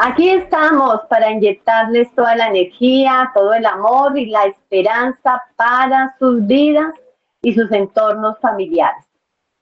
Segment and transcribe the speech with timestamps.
[0.00, 6.46] Aquí estamos para inyectarles toda la energía, todo el amor y la esperanza para sus
[6.46, 6.94] vidas
[7.42, 9.04] y sus entornos familiares.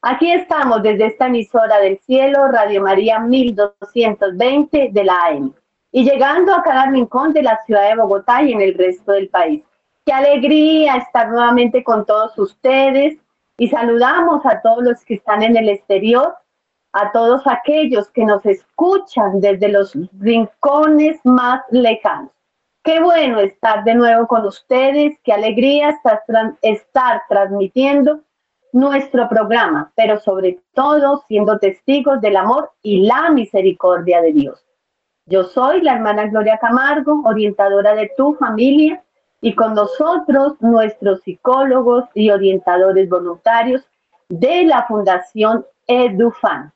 [0.03, 5.55] Aquí estamos desde esta emisora del cielo, Radio María 1220 de la AM,
[5.91, 9.31] y llegando a cada rincón de la ciudad de Bogotá y en el resto del
[9.31, 9.65] país.
[10.05, 13.17] Qué alegría estar nuevamente con todos ustedes
[13.57, 16.37] y saludamos a todos los que están en el exterior
[16.99, 22.31] a todos aquellos que nos escuchan desde los rincones más lejanos.
[22.83, 25.95] Qué bueno estar de nuevo con ustedes, qué alegría
[26.63, 28.21] estar, transmitiendo
[28.73, 34.65] nuestro programa, pero sobre todo siendo testigos del amor y la misericordia de Dios.
[35.27, 39.05] Yo soy la hermana Gloria Camargo, orientadora de tu familia,
[39.43, 43.87] y con nosotros nuestros psicólogos y orientadores voluntarios
[44.31, 46.73] de la Fundación EduFan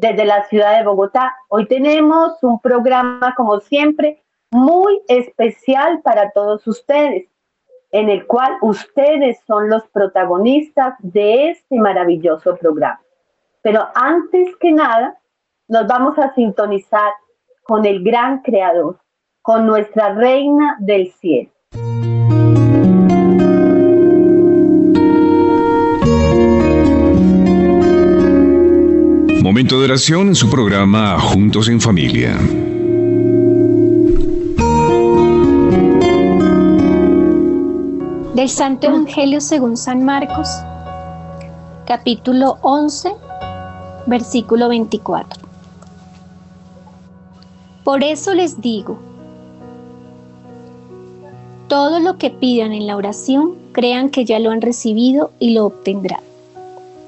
[0.00, 1.36] desde la ciudad de Bogotá.
[1.48, 7.28] Hoy tenemos un programa, como siempre, muy especial para todos ustedes,
[7.92, 13.00] en el cual ustedes son los protagonistas de este maravilloso programa.
[13.62, 15.18] Pero antes que nada,
[15.68, 17.12] nos vamos a sintonizar
[17.64, 18.98] con el gran creador,
[19.42, 21.50] con nuestra reina del cielo.
[29.50, 32.38] Momento de oración en su programa Juntos en Familia.
[38.36, 40.48] Del Santo Evangelio según San Marcos,
[41.84, 43.10] capítulo 11,
[44.06, 45.42] versículo 24.
[47.82, 49.00] Por eso les digo,
[51.66, 55.66] todo lo que pidan en la oración, crean que ya lo han recibido y lo
[55.66, 56.20] obtendrán.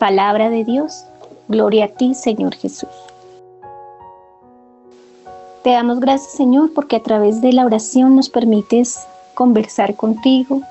[0.00, 1.04] Palabra de Dios
[1.52, 2.88] Gloria a ti, Señor Jesús.
[5.62, 10.62] Te damos gracias, Señor, porque a través de la oración nos permites conversar contigo,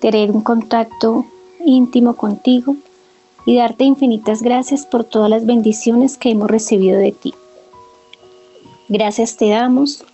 [0.00, 1.24] tener un contacto
[1.64, 2.74] íntimo contigo
[3.46, 7.34] y darte infinitas gracias por todas las bendiciones que hemos recibido de ti.
[8.88, 10.04] Gracias te damos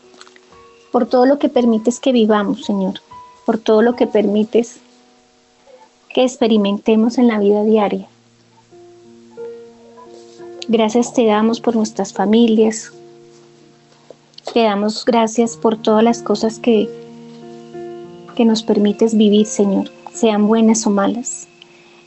[0.93, 3.01] por todo lo que permites que vivamos, Señor,
[3.47, 4.77] por todo lo que permites
[6.11, 8.09] que experimentemos en la vida diaria.
[10.69, 12.91] Gracias te damos por nuestras familias.
[14.55, 16.89] Te damos gracias por todas las cosas que,
[18.35, 21.49] que nos permites vivir, Señor, sean buenas o malas.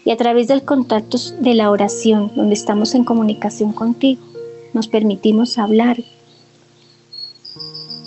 [0.06, 4.24] Y a través del contacto de la oración, donde estamos en comunicación contigo,
[4.74, 5.98] nos permitimos hablar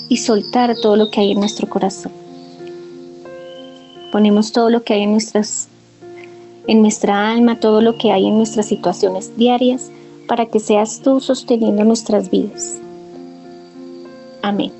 [0.08, 2.10] y soltar todo lo que hay en nuestro corazón.
[4.10, 5.68] Ponemos todo lo que hay en nuestras
[6.66, 9.90] en nuestra alma, todo lo que hay en nuestras situaciones diarias
[10.30, 12.80] para que seas tú sosteniendo nuestras vidas.
[14.42, 14.70] Amén.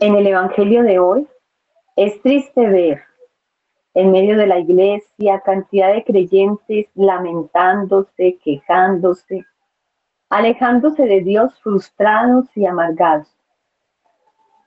[0.00, 1.26] En el Evangelio de hoy
[1.96, 3.00] es triste ver
[3.94, 9.46] en medio de la iglesia cantidad de creyentes lamentándose, quejándose,
[10.32, 13.28] alejándose de Dios frustrados y amargados,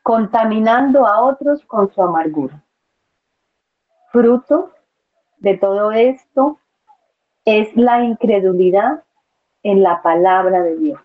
[0.03, 2.63] contaminando a otros con su amargura.
[4.11, 4.73] Fruto
[5.37, 6.59] de todo esto
[7.45, 9.03] es la incredulidad
[9.63, 11.01] en la palabra de Dios,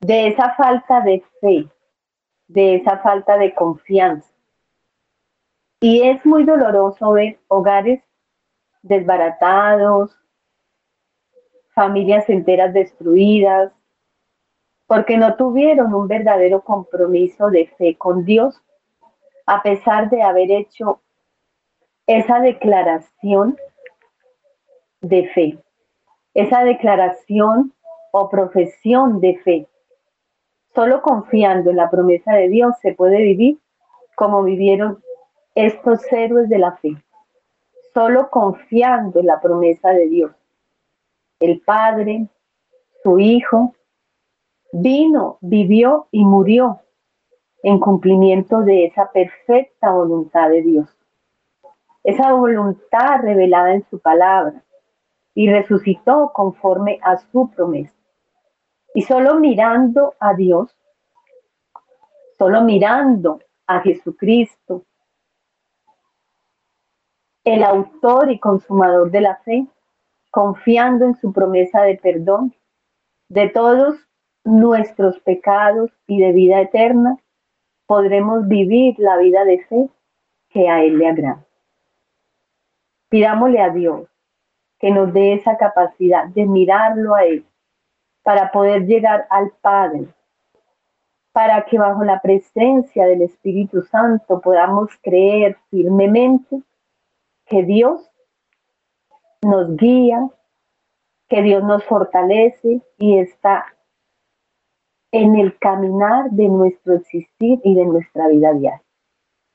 [0.00, 1.68] de esa falta de fe,
[2.48, 4.32] de esa falta de confianza.
[5.80, 8.02] Y es muy doloroso ver hogares
[8.80, 10.16] desbaratados,
[11.76, 13.70] familias enteras destruidas,
[14.86, 18.62] porque no tuvieron un verdadero compromiso de fe con Dios,
[19.44, 21.02] a pesar de haber hecho
[22.06, 23.58] esa declaración
[25.02, 25.58] de fe,
[26.32, 27.74] esa declaración
[28.10, 29.66] o profesión de fe.
[30.74, 33.58] Solo confiando en la promesa de Dios se puede vivir
[34.14, 35.02] como vivieron
[35.54, 36.96] estos héroes de la fe.
[37.92, 40.32] Solo confiando en la promesa de Dios
[41.40, 42.28] el Padre,
[43.02, 43.74] su Hijo,
[44.72, 46.80] vino, vivió y murió
[47.62, 50.88] en cumplimiento de esa perfecta voluntad de Dios.
[52.04, 54.62] Esa voluntad revelada en su palabra
[55.34, 57.94] y resucitó conforme a su promesa.
[58.94, 60.74] Y solo mirando a Dios,
[62.38, 64.84] solo mirando a Jesucristo,
[67.44, 69.66] el autor y consumador de la fe,
[70.36, 72.54] confiando en su promesa de perdón
[73.30, 73.96] de todos
[74.44, 77.16] nuestros pecados y de vida eterna,
[77.86, 79.88] podremos vivir la vida de fe
[80.50, 81.46] que a Él le agrada.
[83.08, 84.10] Pidámosle a Dios
[84.78, 87.46] que nos dé esa capacidad de mirarlo a Él
[88.22, 90.04] para poder llegar al Padre,
[91.32, 96.60] para que bajo la presencia del Espíritu Santo podamos creer firmemente
[97.46, 98.12] que Dios
[99.46, 100.28] nos guía,
[101.28, 103.66] que Dios nos fortalece y está
[105.12, 108.82] en el caminar de nuestro existir y de nuestra vida diaria.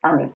[0.02, 0.34] Amén.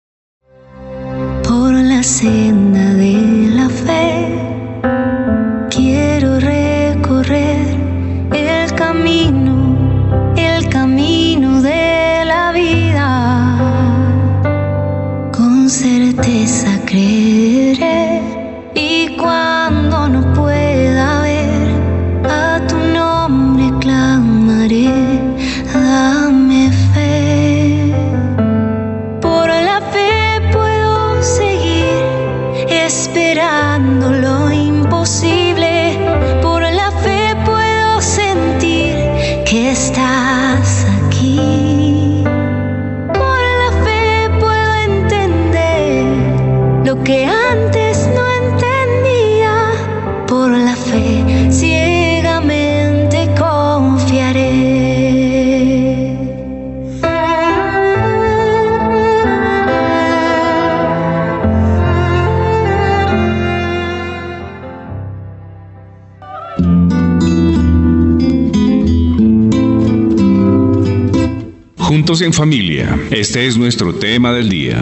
[72.22, 74.78] En familia, este es nuestro tema del día.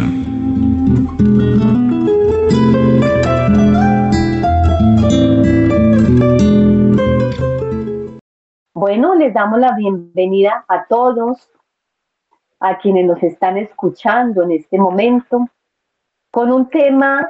[8.76, 11.50] Bueno, les damos la bienvenida a todos,
[12.60, 15.48] a quienes nos están escuchando en este momento,
[16.30, 17.28] con un tema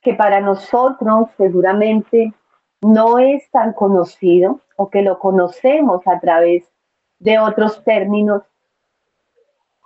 [0.00, 2.32] que para nosotros seguramente
[2.80, 6.64] no es tan conocido o que lo conocemos a través
[7.18, 8.42] de otros términos,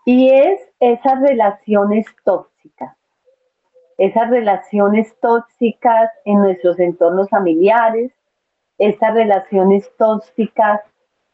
[0.05, 2.97] y es esas relaciones tóxicas,
[3.99, 8.12] esas relaciones tóxicas en nuestros entornos familiares,
[8.79, 10.81] esas relaciones tóxicas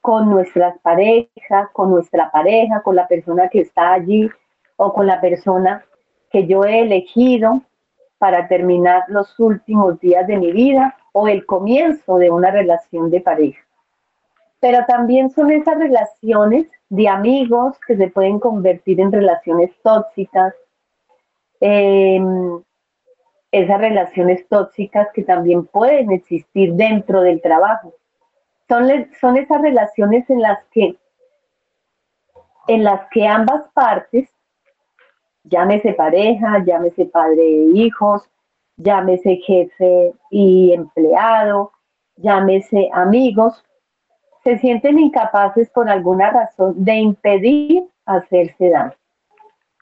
[0.00, 4.28] con nuestras parejas, con nuestra pareja, con la persona que está allí
[4.76, 5.84] o con la persona
[6.30, 7.62] que yo he elegido
[8.18, 13.20] para terminar los últimos días de mi vida o el comienzo de una relación de
[13.20, 13.60] pareja.
[14.60, 20.54] Pero también son esas relaciones de amigos que se pueden convertir en relaciones tóxicas,
[21.60, 22.20] eh,
[23.50, 27.94] esas relaciones tóxicas que también pueden existir dentro del trabajo.
[28.68, 28.88] Son,
[29.20, 30.96] son esas relaciones en las que
[32.68, 34.28] en las que ambas partes,
[35.44, 38.28] llámese pareja, llámese padre e hijos,
[38.76, 41.72] llámese jefe y empleado,
[42.16, 43.64] llámese amigos,
[44.46, 48.94] se sienten incapaces por alguna razón de impedir hacerse daño.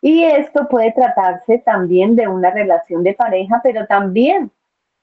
[0.01, 4.51] Y esto puede tratarse también de una relación de pareja, pero también,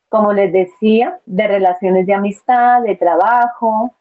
[0.10, 3.94] como les decía, de relaciones de amistad, de trabajo,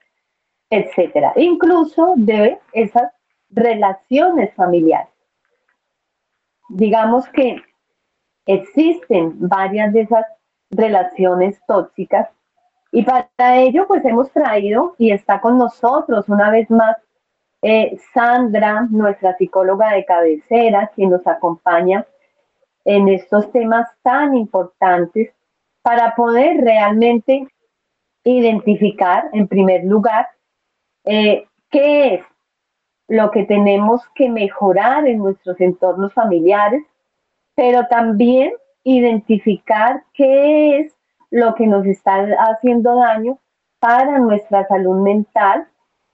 [0.70, 3.12] etcétera, incluso de esas
[3.50, 5.12] relaciones familiares.
[6.70, 7.60] Digamos que
[8.46, 10.24] existen varias de esas
[10.70, 12.30] relaciones tóxicas
[12.92, 16.96] y para ello pues hemos traído y está con nosotros una vez más
[17.62, 22.06] eh, Sandra, nuestra psicóloga de cabecera, quien nos acompaña
[22.84, 25.30] en estos temas tan importantes
[25.82, 27.46] para poder realmente
[28.24, 30.28] identificar en primer lugar
[31.04, 32.24] eh, qué es
[33.08, 36.82] lo que tenemos que mejorar en nuestros entornos familiares,
[37.54, 38.52] pero también
[38.84, 40.94] identificar qué es
[41.30, 43.38] lo que nos está haciendo daño
[43.78, 45.66] para nuestra salud mental,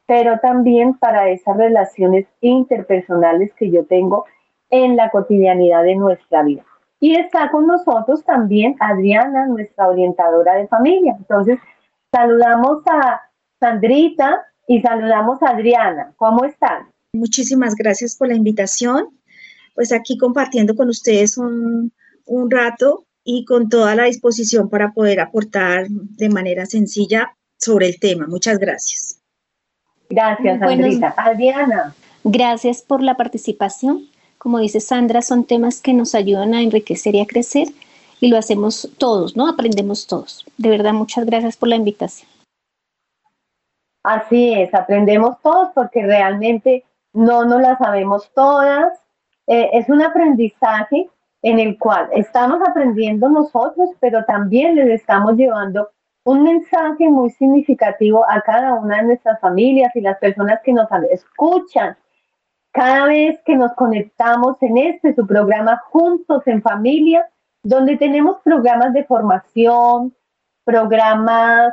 [0.07, 4.25] pero también para esas relaciones interpersonales que yo tengo
[4.71, 6.65] en la cotidianidad de nuestra vida.
[7.01, 11.15] Y está con nosotros también Adriana, nuestra orientadora de familia.
[11.19, 11.59] Entonces,
[12.11, 13.23] saludamos a
[13.61, 16.13] Sandrita y saludamos a Adriana.
[16.17, 16.89] ¿Cómo están?
[17.13, 19.09] Muchísimas gracias por la invitación.
[19.75, 21.93] Pues aquí compartiendo con ustedes un,
[22.27, 27.99] un rato y con toda la disposición para poder aportar de manera sencilla sobre el
[27.99, 28.27] tema.
[28.29, 29.21] Muchas gracias.
[30.09, 31.13] Gracias, Andrita.
[31.17, 31.95] Adriana.
[32.23, 34.09] Gracias por la participación.
[34.39, 37.67] Como dice Sandra, son temas que nos ayudan a enriquecer y a crecer
[38.21, 39.49] y lo hacemos todos, ¿no?
[39.49, 40.47] Aprendemos todos.
[40.57, 42.31] De verdad, muchas gracias por la invitación.
[44.05, 48.93] Así es, aprendemos todos porque realmente no nos las sabemos todas.
[49.49, 51.09] Eh, es un aprendizaje
[51.43, 55.91] en el cual estamos aprendiendo nosotros, pero también les estamos llevando
[56.25, 60.89] un mensaje muy significativo a cada una de nuestras familias y las personas que nos
[61.11, 61.97] escuchan.
[62.73, 67.29] Cada vez que nos conectamos en este, su programa Juntos en Familia,
[67.63, 70.15] donde tenemos programas de formación,
[70.65, 71.73] programas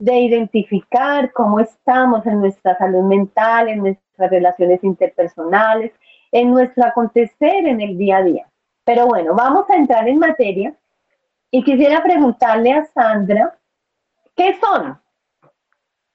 [0.00, 5.92] de identificar cómo estamos en nuestra salud mental, en nuestras relaciones interpersonales,
[6.32, 8.51] en nuestro acontecer en el día a día.
[8.84, 10.74] Pero bueno, vamos a entrar en materia
[11.50, 13.58] y quisiera preguntarle a Sandra,
[14.36, 14.98] ¿qué son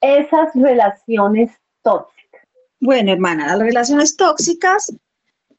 [0.00, 1.50] esas relaciones
[1.82, 2.42] tóxicas?
[2.80, 4.92] Bueno, hermana, las relaciones tóxicas,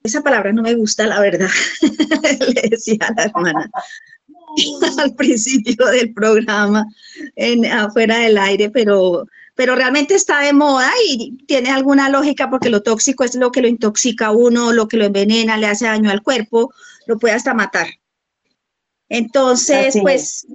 [0.03, 1.49] esa palabra no me gusta, la verdad,
[1.81, 3.71] le decía a la hermana
[4.99, 6.85] al principio del programa,
[7.35, 12.69] en, afuera del aire, pero, pero realmente está de moda y tiene alguna lógica porque
[12.69, 15.85] lo tóxico es lo que lo intoxica a uno, lo que lo envenena, le hace
[15.85, 16.73] daño al cuerpo,
[17.09, 17.87] lo puede hasta matar.
[19.09, 20.45] Entonces, pues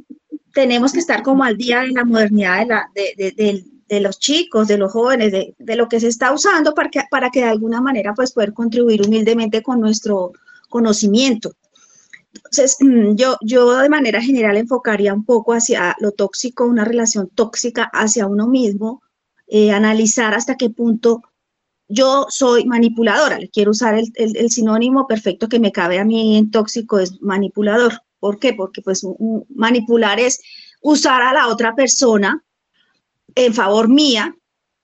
[0.52, 5.32] tenemos que estar como al día de la modernidad de, los chicos, de los jóvenes,
[5.32, 8.52] de, lo que se está usando para que, para que de alguna manera pues poder
[8.52, 10.32] contribuir humildemente con nuestro
[10.68, 11.56] conocimiento.
[12.32, 17.28] Entonces, mm, yo, yo de manera general enfocaría un poco hacia lo tóxico, una relación
[17.34, 19.02] tóxica hacia uno mismo,
[19.48, 21.22] eh, analizar hasta qué punto
[21.88, 26.50] yo soy manipuladora, le quiero usar el, sinónimo perfecto que me cabe a mí en
[26.50, 28.00] tóxico es manipulador.
[28.18, 28.54] ¿Por qué?
[28.54, 29.06] Porque pues
[29.54, 30.40] manipular es
[30.80, 32.42] usar a la otra persona
[33.34, 34.34] en favor mía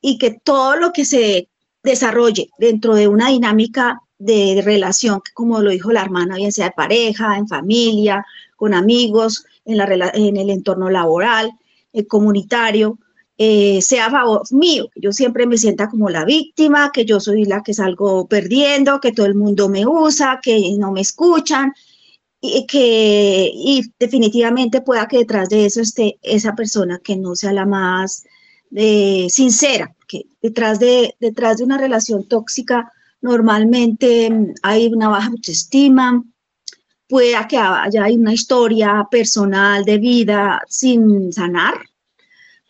[0.00, 1.48] y que todo lo que se
[1.82, 6.72] desarrolle dentro de una dinámica de relación, como lo dijo la hermana, bien sea de
[6.72, 8.24] pareja, en familia,
[8.56, 11.50] con amigos, en, la, en el entorno laboral,
[11.94, 12.98] el comunitario,
[13.42, 17.20] eh, sea a favor mío, que yo siempre me sienta como la víctima, que yo
[17.20, 21.72] soy la que salgo perdiendo, que todo el mundo me usa, que no me escuchan,
[22.38, 27.54] y que y definitivamente pueda que detrás de eso esté esa persona que no sea
[27.54, 28.24] la más
[28.74, 32.92] eh, sincera, que detrás de, detrás de una relación tóxica
[33.22, 36.22] normalmente mm, hay una baja autoestima,
[37.08, 41.89] pueda que haya una historia personal de vida sin sanar,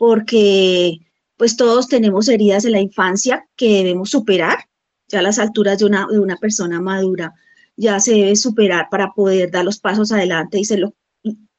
[0.01, 0.99] porque
[1.37, 4.65] pues todos tenemos heridas de la infancia que debemos superar,
[5.09, 7.35] ya a las alturas de una, de una persona madura
[7.77, 10.95] ya se debe superar para poder dar los pasos adelante y lo,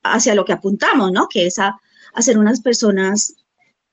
[0.02, 1.28] hacia lo que apuntamos, ¿no?
[1.28, 1.80] Que es a,
[2.20, 3.36] ser unas personas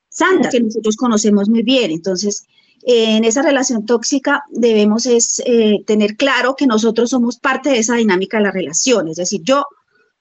[0.08, 1.90] santas que nosotros conocemos muy bien.
[1.90, 2.46] Entonces,
[2.84, 7.96] en esa relación tóxica debemos es, eh, tener claro que nosotros somos parte de esa
[7.96, 9.08] dinámica de la relación.
[9.08, 9.66] Es decir, yo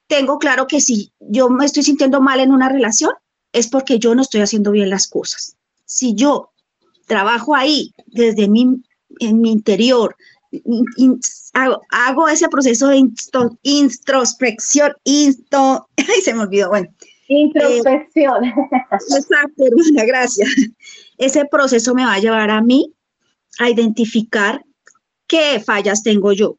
[0.07, 3.11] tengo claro que si yo me estoy sintiendo mal en una relación,
[3.53, 5.55] es porque yo no estoy haciendo bien las cosas.
[5.85, 6.51] Si yo
[7.05, 8.83] trabajo ahí desde mi,
[9.19, 10.15] en mi interior,
[11.89, 13.03] hago, ese proceso de
[13.63, 16.87] introspección, insto, ay, se me olvidó, bueno.
[17.29, 18.45] Introspección.
[18.45, 18.53] Eh,
[18.91, 19.63] exacto,
[20.05, 20.49] gracias.
[21.17, 22.93] Ese proceso me va a llevar a mí
[23.59, 24.63] a identificar
[25.25, 26.57] qué fallas tengo yo,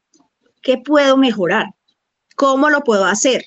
[0.63, 1.75] qué puedo mejorar,
[2.37, 3.45] cómo lo puedo hacer,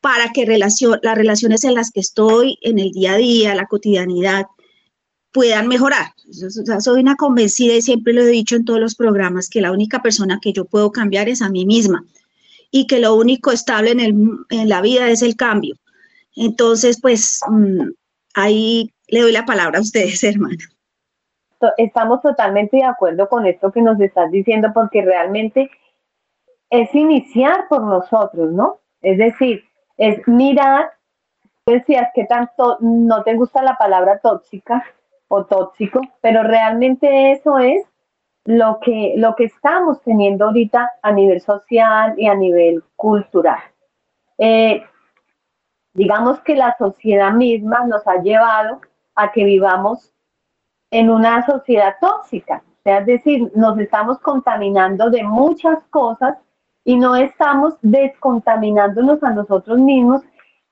[0.00, 3.66] para que relación, las relaciones en las que estoy en el día a día, la
[3.66, 4.46] cotidianidad,
[5.32, 6.06] puedan mejorar.
[6.80, 10.02] soy una convencida y siempre lo he dicho en todos los programas que la única
[10.02, 12.04] persona que yo puedo cambiar es a mí misma
[12.70, 14.14] y que lo único estable en, el,
[14.50, 15.76] en la vida es el cambio.
[16.36, 17.90] Entonces, pues mm,
[18.34, 20.64] ahí le doy la palabra a ustedes, hermana.
[21.76, 25.70] Estamos totalmente de acuerdo con esto que nos estás diciendo porque realmente
[26.70, 28.80] es iniciar por nosotros, ¿no?
[29.02, 29.64] Es decir,
[30.00, 30.92] es mirar,
[31.66, 34.82] decías que tanto no te gusta la palabra tóxica
[35.28, 37.84] o tóxico, pero realmente eso es
[38.46, 43.60] lo que, lo que estamos teniendo ahorita a nivel social y a nivel cultural.
[44.38, 44.82] Eh,
[45.92, 48.80] digamos que la sociedad misma nos ha llevado
[49.14, 50.14] a que vivamos
[50.90, 56.38] en una sociedad tóxica, es decir, nos estamos contaminando de muchas cosas
[56.84, 60.22] y no estamos descontaminándonos a nosotros mismos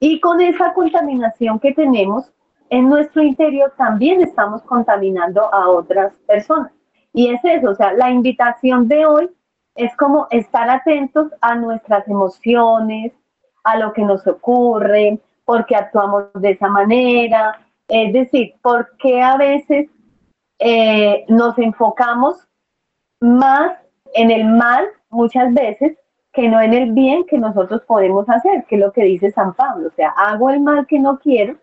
[0.01, 2.31] y con esa contaminación que tenemos
[2.71, 6.71] en nuestro interior también estamos contaminando a otras personas.
[7.13, 9.31] Y es eso, o sea, la invitación de hoy
[9.75, 13.13] es como estar atentos a nuestras emociones,
[13.65, 19.23] a lo que nos ocurre, por qué actuamos de esa manera, es decir, por qué
[19.23, 19.89] a veces
[20.59, 22.47] eh, nos enfocamos
[23.21, 23.73] más
[24.15, 25.97] en el mal muchas veces
[26.33, 29.55] que no en el bien que nosotros podemos hacer, que es lo que dice San
[29.55, 31.57] Pablo, o sea, hago el mal que no quiero,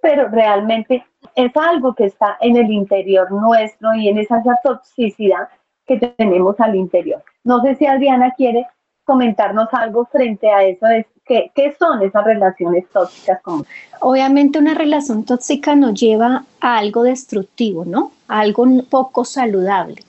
[0.00, 1.04] pero realmente
[1.34, 5.48] es algo que está en el interior nuestro y en esa toxicidad
[5.86, 7.22] que tenemos al interior.
[7.44, 8.66] No sé si Adriana quiere
[9.04, 13.40] comentarnos algo frente a eso, es ¿qué, qué son esas relaciones tóxicas?
[13.42, 13.64] Como?
[14.00, 18.12] Obviamente una relación tóxica nos lleva a algo destructivo, ¿no?
[18.28, 20.02] A algo poco saludable,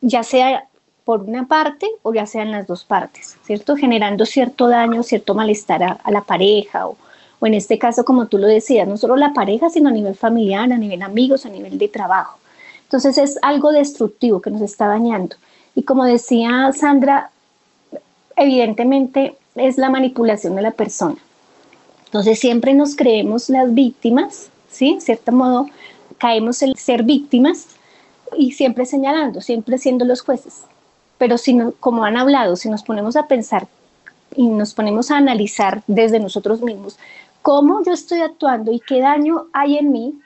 [0.00, 0.64] ya sea
[1.04, 3.76] por una parte o ya sea en las dos partes, ¿cierto?
[3.76, 6.96] Generando cierto daño, cierto malestar a, la pareja o,
[7.40, 10.14] o, en este caso, como tú lo decías, no solo la pareja, sino a nivel
[10.14, 12.38] familiar, a nivel amigos, a nivel de trabajo.
[12.84, 15.36] Entonces es algo destructivo que nos está dañando.
[15.74, 17.30] Y como decía Sandra,
[18.36, 21.16] evidentemente es la manipulación de la persona.
[22.06, 24.90] Entonces siempre nos creemos las víctimas, ¿sí?
[24.90, 25.68] En cierto modo
[26.18, 27.66] caemos en ser víctimas
[28.36, 30.62] y siempre señalando, siempre siendo los jueces.
[31.24, 33.66] Pero si no, como han hablado, si nos ponemos a pensar
[34.36, 36.98] y nos ponemos a analizar desde nosotros mismos
[37.40, 40.20] cómo yo estoy actuando y qué daño hay en mí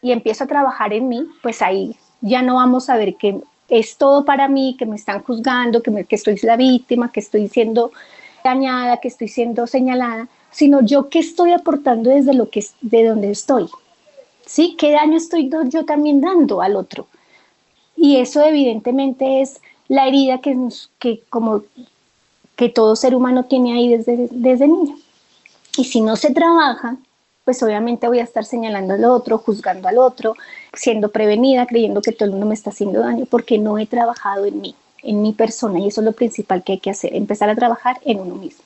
[0.00, 3.96] y empiezo a trabajar en mí, pues ahí ya no vamos a ver que es
[3.96, 7.48] todo para mí, que me están juzgando, que, me, que estoy la víctima, que estoy
[7.48, 7.90] siendo
[8.44, 13.32] dañada, que estoy siendo señalada, sino yo qué estoy aportando desde lo que de donde
[13.32, 13.68] estoy.
[14.46, 14.76] ¿Sí?
[14.78, 17.08] ¿Qué daño estoy yo también dando al otro?
[17.96, 20.56] Y eso evidentemente es la herida que,
[20.98, 21.62] que como
[22.56, 24.96] que todo ser humano tiene ahí desde, desde niño.
[25.76, 26.96] Y si no se trabaja,
[27.44, 30.34] pues obviamente voy a estar señalando al otro, juzgando al otro,
[30.72, 34.46] siendo prevenida, creyendo que todo el mundo me está haciendo daño, porque no he trabajado
[34.46, 37.50] en mí, en mi persona, y eso es lo principal que hay que hacer, empezar
[37.50, 38.64] a trabajar en uno mismo.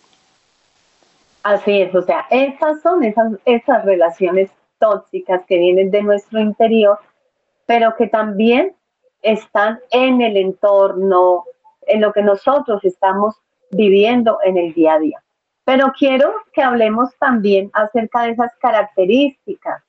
[1.43, 6.99] Así es, o sea, esas son esas, esas relaciones tóxicas que vienen de nuestro interior,
[7.67, 8.75] pero que también
[9.23, 11.45] están en el entorno,
[11.83, 13.37] en lo que nosotros estamos
[13.71, 15.23] viviendo en el día a día.
[15.65, 19.83] Pero quiero que hablemos también acerca de esas características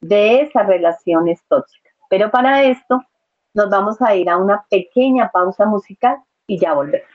[0.00, 1.92] de esas relaciones tóxicas.
[2.08, 3.02] Pero para esto
[3.54, 6.16] nos vamos a ir a una pequeña pausa musical
[6.46, 7.08] y ya volvemos.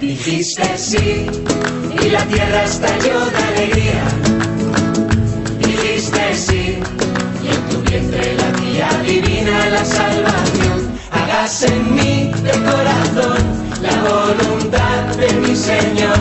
[0.00, 0.62] Dijiste
[1.90, 4.04] y la tierra estalló de alegría.
[5.58, 6.80] Dijiste sí
[7.42, 8.37] y en tu vientre
[8.78, 10.98] la tía divina la salvación.
[11.10, 13.42] Hagas en mí de corazón
[13.82, 16.18] la voluntad de mi Señor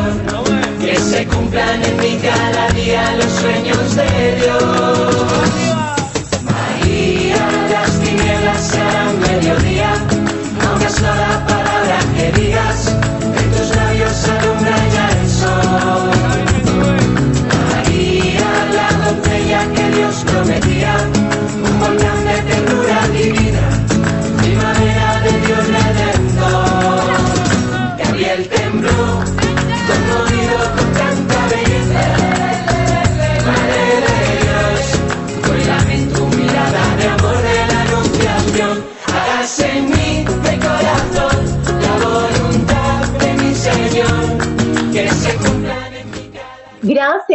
[0.79, 4.63] que se cumplan en mí cada día los sueños de Dios.
[6.43, 7.37] María,
[7.69, 9.76] las tinieblas serán mediodía,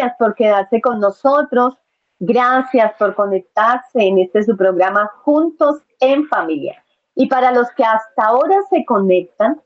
[0.02, 1.78] Gracias por quedarse con nosotros.
[2.18, 6.82] Gracias por conectarse en este su programa Juntos en Familia.
[7.14, 9.60] Y para los que hasta ahora se conectan,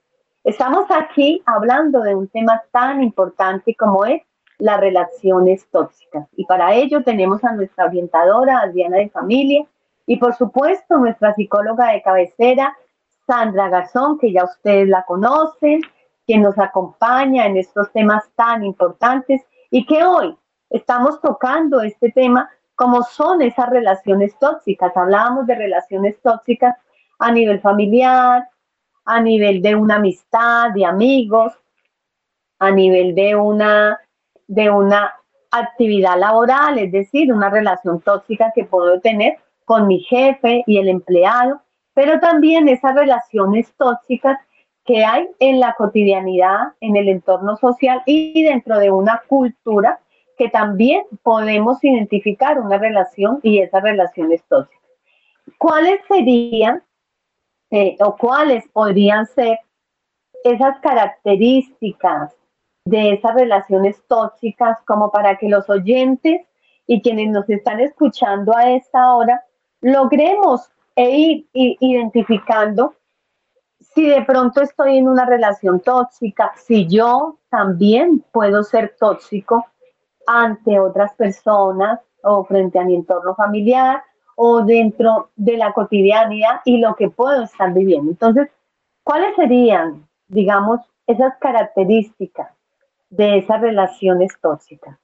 [0.44, 4.22] Estamos aquí hablando de un tema tan importante como es
[4.58, 6.28] las relaciones tóxicas.
[6.36, 9.66] Y para ello tenemos a nuestra orientadora, Adriana de Familia,
[10.06, 12.76] y por supuesto nuestra psicóloga de cabecera,
[13.26, 15.80] Sandra Garzón, que ya ustedes la conocen,
[16.26, 19.42] quien nos acompaña en estos temas tan importantes
[19.76, 20.34] y que hoy
[20.70, 24.96] estamos tocando este tema como son esas relaciones tóxicas.
[24.96, 26.74] Hablábamos de relaciones tóxicas
[27.18, 28.48] a nivel familiar,
[29.04, 31.52] a nivel de una amistad, de amigos,
[32.58, 34.00] a nivel de una,
[34.46, 35.12] de una
[35.50, 39.36] actividad laboral, es decir, una relación tóxica que puedo tener
[39.66, 41.60] con mi jefe y el empleado,
[41.92, 44.38] pero también esas relaciones tóxicas
[44.86, 50.00] que hay en la cotidianidad, en el entorno social y dentro de una cultura
[50.38, 54.82] que también podemos identificar una relación y esas relaciones tóxicas.
[55.58, 56.82] ¿Cuáles serían
[57.70, 59.58] eh, o cuáles podrían ser
[60.44, 62.34] esas características
[62.84, 66.42] de esas relaciones tóxicas como para que los oyentes
[66.86, 69.44] y quienes nos están escuchando a esta hora
[69.80, 72.94] logremos e ir identificando
[73.96, 79.64] si de pronto estoy en una relación tóxica, si yo también puedo ser tóxico
[80.26, 84.02] ante otras personas o frente a mi entorno familiar
[84.36, 88.10] o dentro de la cotidianidad y lo que puedo estar viviendo.
[88.10, 88.50] Entonces,
[89.02, 92.50] ¿cuáles serían, digamos, esas características
[93.08, 94.98] de esas relaciones tóxicas?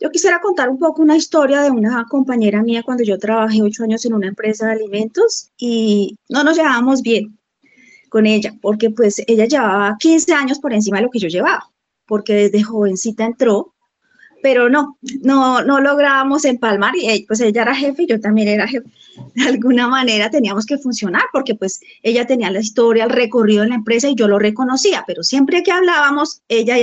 [0.00, 3.84] Yo quisiera contar un poco una historia de una compañera mía cuando yo trabajé ocho
[3.84, 7.38] años en una empresa de alimentos y no nos llevábamos bien
[8.12, 11.70] con ella, porque pues ella llevaba 15 años por encima de lo que yo llevaba,
[12.06, 13.72] porque desde jovencita entró,
[14.42, 18.68] pero no, no, no lográbamos empalmar y pues ella era jefe y yo también era
[18.68, 18.86] jefe.
[19.34, 23.70] De alguna manera teníamos que funcionar porque pues ella tenía la historia, el recorrido en
[23.70, 26.76] la empresa y yo lo reconocía, pero siempre que hablábamos, ella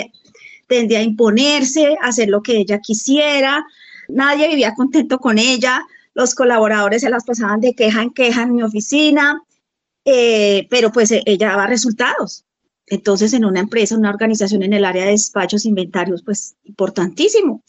[0.65, 3.63] tendía a imponerse, hacer lo que ella quisiera,
[4.07, 8.55] nadie vivía contento con ella, los colaboradores se las pasaban de queja en queja en
[8.55, 9.43] mi oficina,
[10.11, 12.45] eh, pero pues eh, ella daba resultados.
[12.87, 17.63] Entonces, en una empresa, una organización en el área de despachos, inventarios, pues importantísimo.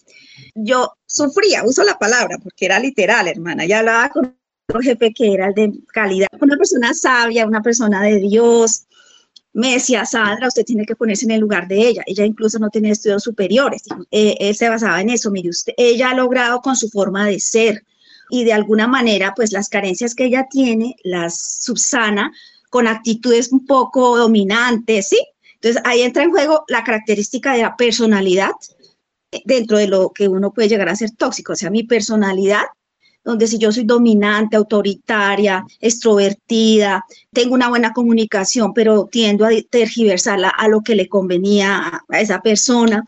[0.54, 3.66] Yo sufría, uso la palabra porque era literal, hermana.
[3.66, 4.34] Ya hablaba con
[4.68, 8.86] otro jefe que era el de calidad, una persona sabia, una persona de Dios.
[9.52, 12.02] Me decía, Sandra, usted tiene que ponerse en el lugar de ella.
[12.06, 13.82] Ella incluso no tenía estudios superiores.
[14.10, 15.30] Eh, él se basaba en eso.
[15.30, 17.84] Mire, usted, ella ha logrado con su forma de ser,
[18.30, 22.32] y de alguna manera pues las carencias que ella tiene las subsana
[22.70, 25.18] con actitudes un poco dominantes, ¿sí?
[25.54, 28.52] Entonces ahí entra en juego la característica de la personalidad
[29.44, 32.64] dentro de lo que uno puede llegar a ser tóxico, o sea, mi personalidad,
[33.22, 40.48] donde si yo soy dominante, autoritaria, extrovertida, tengo una buena comunicación, pero tiendo a tergiversarla
[40.48, 43.06] a lo que le convenía a esa persona,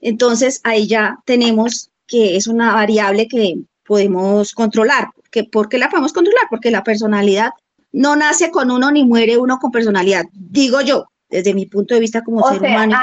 [0.00, 5.08] entonces ahí ya tenemos que es una variable que podemos controlar.
[5.52, 6.44] ¿Por qué la podemos controlar?
[6.50, 7.50] Porque la personalidad
[7.92, 12.00] no nace con uno ni muere uno con personalidad, digo yo, desde mi punto de
[12.00, 12.96] vista como ser humano.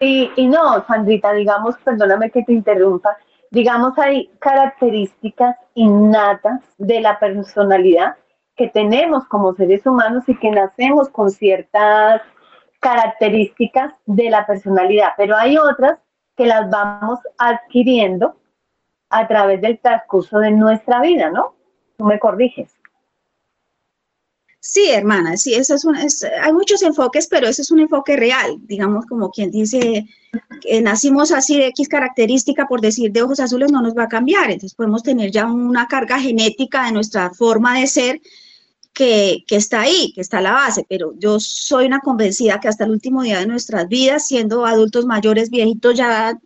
[0.00, 3.16] y, y no, Sandrita, digamos, perdóname que te interrumpa,
[3.50, 8.14] digamos, hay características innatas de la personalidad
[8.56, 12.22] que tenemos como seres humanos y que nacemos con ciertas
[12.80, 15.98] características de la personalidad, pero hay otras
[16.36, 18.36] que las vamos adquiriendo
[19.10, 21.54] a través del transcurso de nuestra vida, ¿no?
[21.96, 22.78] Tú me corriges.
[24.60, 28.56] Sí, hermana, sí, eso es un, hay muchos enfoques, pero ese es un enfoque real,
[28.66, 30.04] digamos, como quien dice
[30.60, 34.08] que nacimos así de X característica, por decir de ojos azules, no nos va a
[34.08, 38.20] cambiar, entonces podemos tener ya una carga genética de nuestra forma de ser
[38.92, 42.68] que, que está ahí, que está a la base, pero yo soy una convencida que
[42.68, 46.36] hasta el último día de nuestras vidas, siendo adultos mayores, viejitos ya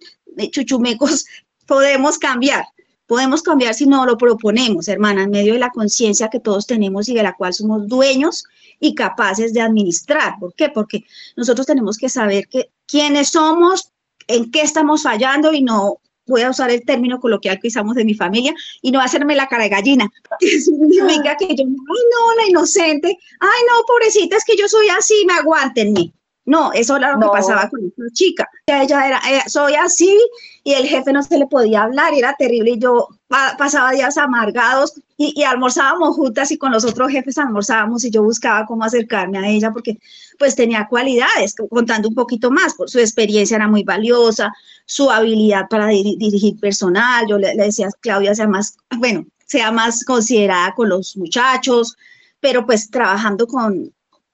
[0.50, 1.24] chuchumecos,
[1.66, 2.64] podemos cambiar.
[3.06, 7.08] Podemos cambiar si no lo proponemos, hermana, en medio de la conciencia que todos tenemos
[7.08, 8.44] y de la cual somos dueños
[8.80, 10.34] y capaces de administrar.
[10.40, 10.70] ¿Por qué?
[10.70, 11.04] Porque
[11.36, 13.90] nosotros tenemos que saber que, quiénes somos,
[14.28, 18.04] en qué estamos fallando y no voy a usar el término coloquial que usamos de
[18.04, 20.10] mi familia y no hacerme la cara de gallina.
[20.40, 25.24] significa que yo, ay no, la inocente, ay no, pobrecita, es que yo soy así,
[25.26, 26.12] me aguantenme.
[26.44, 28.48] No, eso era lo que pasaba con esta chica.
[28.66, 30.18] Ella era, eh, soy así
[30.64, 34.18] y el jefe no se le podía hablar y era terrible y yo pasaba días
[34.18, 38.82] amargados y, y, almorzábamos juntas y con los otros jefes almorzábamos y yo buscaba cómo
[38.82, 39.98] acercarme a ella porque
[40.38, 44.52] pues tenía cualidades, contando un poquito más, por su experiencia era muy valiosa,
[44.84, 49.70] su habilidad para dirigir personal, yo le, le decía a Claudia sea más, bueno, sea
[49.70, 51.96] más considerada con los muchachos,
[52.40, 53.92] pero pues trabajando con,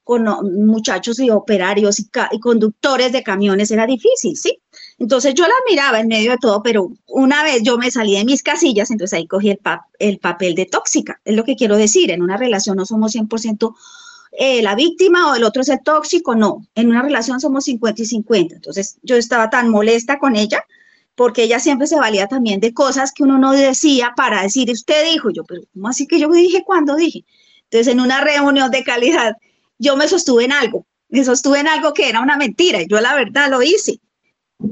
[0.08, 0.24] con
[0.64, 2.08] muchachos y operarios y,
[2.40, 4.58] conductores de camiones era difícil, ¿sí?
[4.98, 8.24] Entonces yo la miraba en medio de todo, pero una vez yo me salí de
[8.24, 9.60] mis casillas, entonces ahí cogí el,
[9.98, 13.74] el papel de tóxica, es lo que quiero decir, en una relación no somos 100%
[14.32, 18.00] eh, la víctima o el otro es el tóxico, no, en una relación somos 50
[18.00, 20.64] y 50, entonces yo estaba tan molesta con ella
[21.16, 25.04] porque ella siempre se valía también de cosas que uno no decía para decir, usted
[25.12, 27.26] dijo, yo, pero ¿cómo así que yo dije cuando dije?
[27.64, 29.36] Entonces, en una reunión de calidad,
[29.78, 33.14] yo me sostuve en algo, me sostuve en algo que era una mentira, yo la
[33.14, 34.00] verdad lo hice.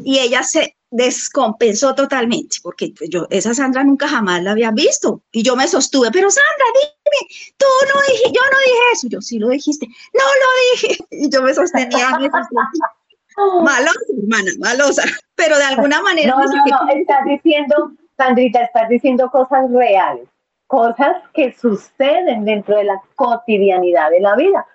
[0.05, 5.23] Y ella se descompensó totalmente, porque pues, yo, esa Sandra nunca jamás la había visto,
[5.33, 9.21] y yo me sostuve, pero Sandra, dime, tú no dijiste, yo no dije eso, yo
[9.21, 12.29] sí lo dijiste, no lo dije, y yo me sostenía, me
[13.63, 15.03] malosa, hermana, malosa,
[15.35, 16.31] pero de alguna manera...
[16.31, 20.29] No, no, no, estás diciendo, Sandrita, estás diciendo cosas reales,
[20.67, 24.67] cosas que suceden dentro de la cotidianidad de la vida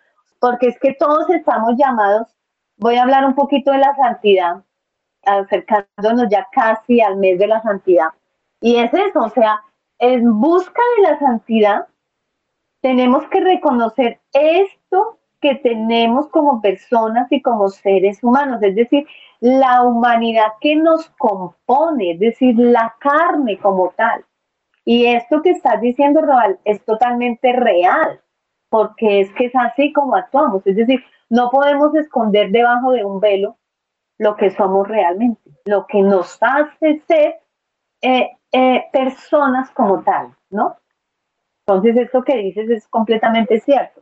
[0.41, 2.27] porque es que todos estamos llamados,
[2.77, 4.63] voy a hablar un poquito de la santidad,
[5.23, 8.07] acercándonos ya casi al mes de la santidad.
[8.59, 9.61] Y es eso, o sea,
[9.99, 11.87] en busca de la santidad
[12.81, 19.05] tenemos que reconocer esto que tenemos como personas y como seres humanos, es decir,
[19.41, 24.25] la humanidad que nos compone, es decir, la carne como tal.
[24.85, 28.21] Y esto que estás diciendo, Roal, es totalmente real,
[28.71, 33.19] porque es que es así como actuamos, es decir, no podemos esconder debajo de un
[33.19, 33.57] velo
[34.17, 37.41] lo que somos realmente, lo que nos hace ser
[38.01, 40.77] eh, eh, personas como tal, ¿no?
[41.67, 44.01] Entonces, esto que dices es completamente cierto.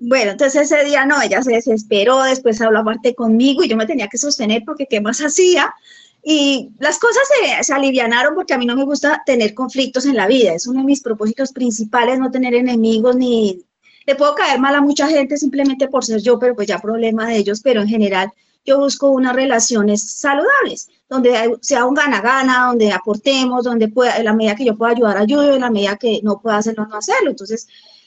[0.00, 3.86] Bueno, entonces ese día no, ella se desesperó, después habló aparte conmigo y yo me
[3.86, 5.74] tenía que sostener porque qué más hacía.
[6.22, 10.16] Y las cosas se, se, alivianaron porque a mí no me gusta tener conflictos en
[10.16, 10.52] la vida.
[10.52, 13.64] Es uno de mis propósitos principales, no tener enemigos ni...
[14.06, 17.26] Le puedo caer mal a mucha gente simplemente por ser yo, pero pues ya problema
[17.26, 18.32] de ellos, pero en general
[18.64, 24.34] yo busco unas relaciones saludables, donde sea un gana-gana, donde aportemos, donde pueda, en la
[24.34, 27.30] medida que yo pueda ayudar, ayudo, en la medida que no pueda hacerlo, no hacerlo.
[27.30, 27.66] Entonces,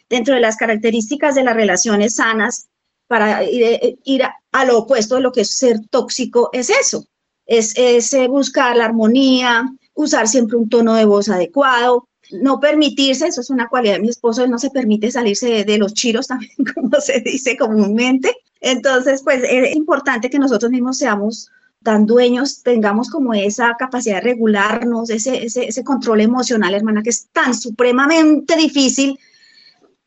[0.09, 2.67] dentro de las características de las relaciones sanas,
[3.11, 7.05] para ir, a, lo opuesto de lo que es ser tóxico, es eso,
[7.51, 13.27] es, es eh, buscar la armonía, usar siempre un tono de voz adecuado, no permitirse,
[13.27, 16.27] eso es una cualidad de mi esposo, él no se permite salirse de, los chiros
[16.29, 21.51] también, como se dice comúnmente, entonces, pues es importante que nosotros mismos seamos
[21.83, 27.27] tan dueños, tengamos como esa capacidad de regularnos, ese, ese, control emocional, hermana, que es
[27.33, 29.19] tan supremamente difícil.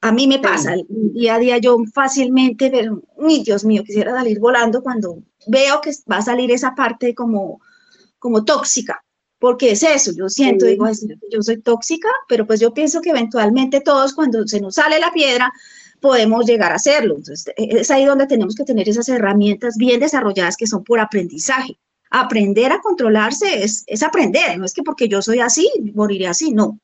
[0.04, 4.38] A mí me pasa, día a día yo fácilmente, pero, uy, Dios mío, quisiera salir
[4.38, 7.58] volando cuando veo que va a salir esa parte como,
[8.18, 9.02] como tóxica,
[9.38, 10.86] porque es eso, yo siento, digo,
[11.32, 15.10] yo soy tóxica, pero pues yo pienso que eventualmente todos cuando se nos sale la
[15.10, 15.50] piedra,
[16.02, 17.14] podemos llegar a hacerlo.
[17.16, 21.00] Entonces, e, es ahí donde tenemos que tener esas herramientas bien desarrolladas que son por
[21.00, 21.78] aprendizaje.
[22.10, 26.52] Aprender a controlarse es, es aprender, no es que porque yo soy así, moriré así,
[26.52, 26.78] no.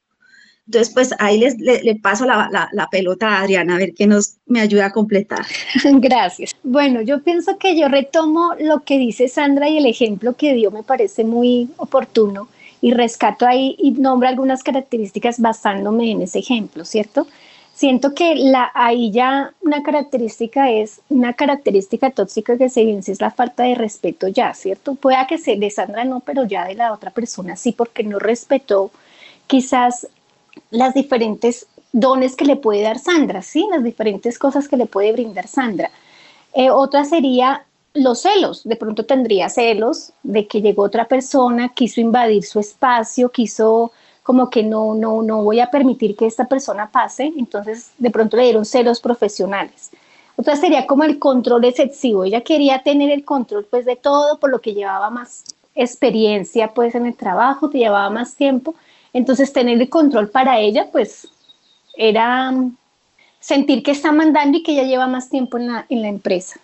[0.71, 4.61] Entonces, pues ahí les, le, paso la, pelota a Adriana, a ver qué nos me
[4.61, 5.45] ayuda a completar.
[5.85, 6.55] Gracias.
[6.63, 10.71] Bueno, yo pienso que yo retomo lo que dice Sandra y el ejemplo que dio
[10.71, 12.47] me parece muy oportuno
[12.81, 17.27] y rescato ahí y nombro algunas características basándome en ese ejemplo, ¿cierto?
[17.75, 23.33] siento que ahí ya una característica es, una característica tóxica que se evidencia es la
[23.33, 24.95] falta de respeto ya, ¿cierto?
[24.95, 28.19] Pueda que se de Sandra no, pero ya de la otra persona sí, porque no
[28.21, 28.93] respetó
[29.47, 30.07] quizás
[30.71, 33.67] las diferentes dones que le puede dar Sandra, ¿sí?
[33.71, 35.91] Las diferentes cosas que le puede brindar Sandra.
[36.55, 38.63] Eh, otra sería los celos.
[38.65, 43.93] De pronto tendría celos de que llegó otra persona, quiso invadir su espacio, quiso
[44.23, 48.37] como que no, no, no voy a permitir que esta persona pase, entonces de pronto
[48.37, 49.91] le dieron celos profesionales.
[50.37, 54.51] Otra sería como el control excesivo, ella quería tener el control pues de todo por
[54.51, 55.45] lo que llevaba más
[55.75, 58.75] experiencia pues en el trabajo, te llevaba más tiempo,
[59.13, 61.29] entonces tener el control para ella pues
[61.97, 62.53] era
[63.41, 66.61] sentir que está mandando y que ella lleva más tiempo en la, empresa.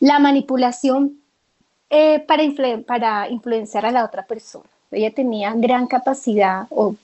[0.00, 1.18] La manipulación
[1.90, 4.64] eh, para, influenciar a la otra persona.
[4.90, 6.96] Ella tenía gran capacidad o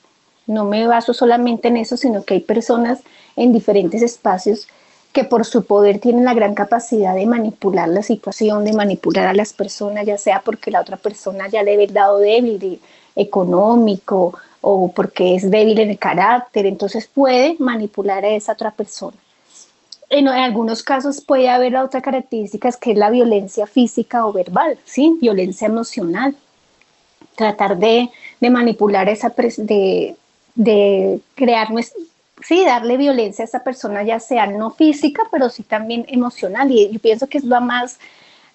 [0.47, 2.99] no me baso solamente en eso, sino que hay personas
[3.35, 4.67] en diferentes espacios
[5.13, 9.33] que por su poder tienen la gran capacidad de manipular la situación, de manipular a
[9.33, 12.81] las personas, ya sea porque la otra persona ya le ha dado débil
[13.15, 19.17] económico o porque es débil en el carácter, entonces puede manipular a esa otra persona.
[20.09, 25.17] En, algunos casos puede haber otra característica que es la violencia física o verbal, ¿sí?
[25.19, 26.35] violencia emocional.
[27.35, 30.15] Tratar de, de manipular esa de,
[30.53, 31.69] de crear,
[32.43, 36.69] sí, darle violencia a esa persona, ya sea no física, pero sí también emocional.
[36.71, 37.97] Y yo pienso que es la más,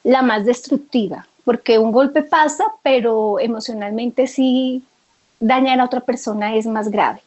[0.05, 4.85] la más destructiva, porque un golpe pasa, pero emocionalmente sí
[5.41, 7.23] dañar a otra persona es más grave.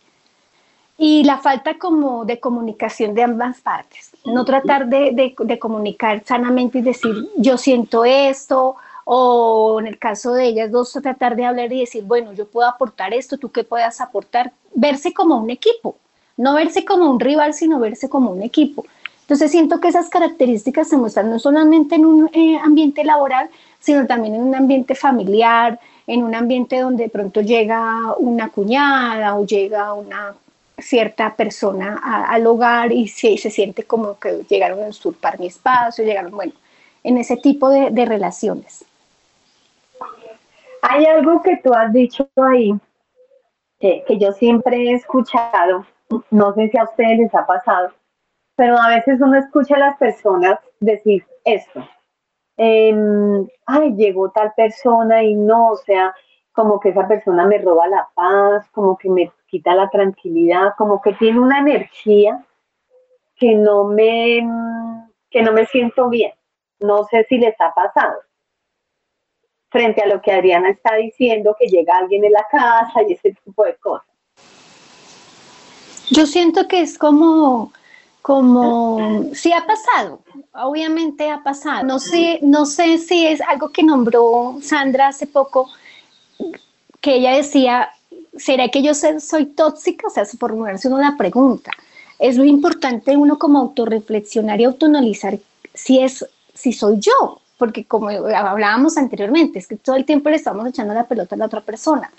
[0.98, 6.24] Y la falta como de comunicación de ambas partes, no tratar de, de, de comunicar
[6.26, 11.44] sanamente y decir, yo siento esto, o en el caso de ellas dos, tratar de
[11.44, 15.50] hablar y decir, bueno, yo puedo aportar esto, tú qué puedas aportar, verse como un
[15.50, 15.96] equipo,
[16.38, 18.86] no verse como un rival, sino verse como un equipo.
[19.22, 24.06] Entonces siento que esas características se muestran no solamente en un eh, ambiente laboral, sino
[24.06, 29.46] también en un ambiente familiar, en un ambiente donde de pronto llega una cuñada o
[29.46, 30.34] llega una
[30.80, 36.04] cierta persona al hogar y se, se, siente como que llegaron a usurpar mi espacio,
[36.04, 36.54] llegaron, bueno,
[37.04, 38.84] en ese tipo de, de relaciones.
[40.82, 42.74] Hay algo que tú has dicho ahí,
[43.80, 45.86] que, yo siempre he escuchado,
[46.32, 47.92] no sé si a ustedes les ha pasado,
[48.56, 51.88] pero a veces uno escucha a las personas decir esto.
[52.62, 56.14] Ay, llegó tal persona y no, o sea,
[56.52, 61.02] como que esa persona me roba la paz, como que me quita la tranquilidad, como
[61.02, 62.46] que tiene una energía
[63.38, 64.46] que no me,
[65.30, 66.34] que no me siento bien.
[66.82, 68.20] No sé si les ha pasado.
[69.70, 73.34] Frente a lo que Adriana está diciendo, que llega alguien en la casa y ese
[73.46, 74.08] tipo de cosas.
[76.12, 77.72] Yo siento que es como,
[78.22, 80.22] como, sí ha pasado,
[80.54, 81.84] obviamente ha pasado.
[81.86, 85.70] No sé, no sé si es algo que nombró Sandra hace poco,
[87.02, 87.90] que ella decía,
[88.38, 90.08] ¿será que yo soy tóxica?
[90.08, 91.72] O sea, formularse una pregunta.
[92.18, 95.40] Es muy importante uno como autorreflexionar y autoanalizar
[95.74, 100.36] si es, si soy yo, porque como hablábamos anteriormente, es que todo el tiempo le
[100.36, 102.12] estamos echando la pelota a la otra persona.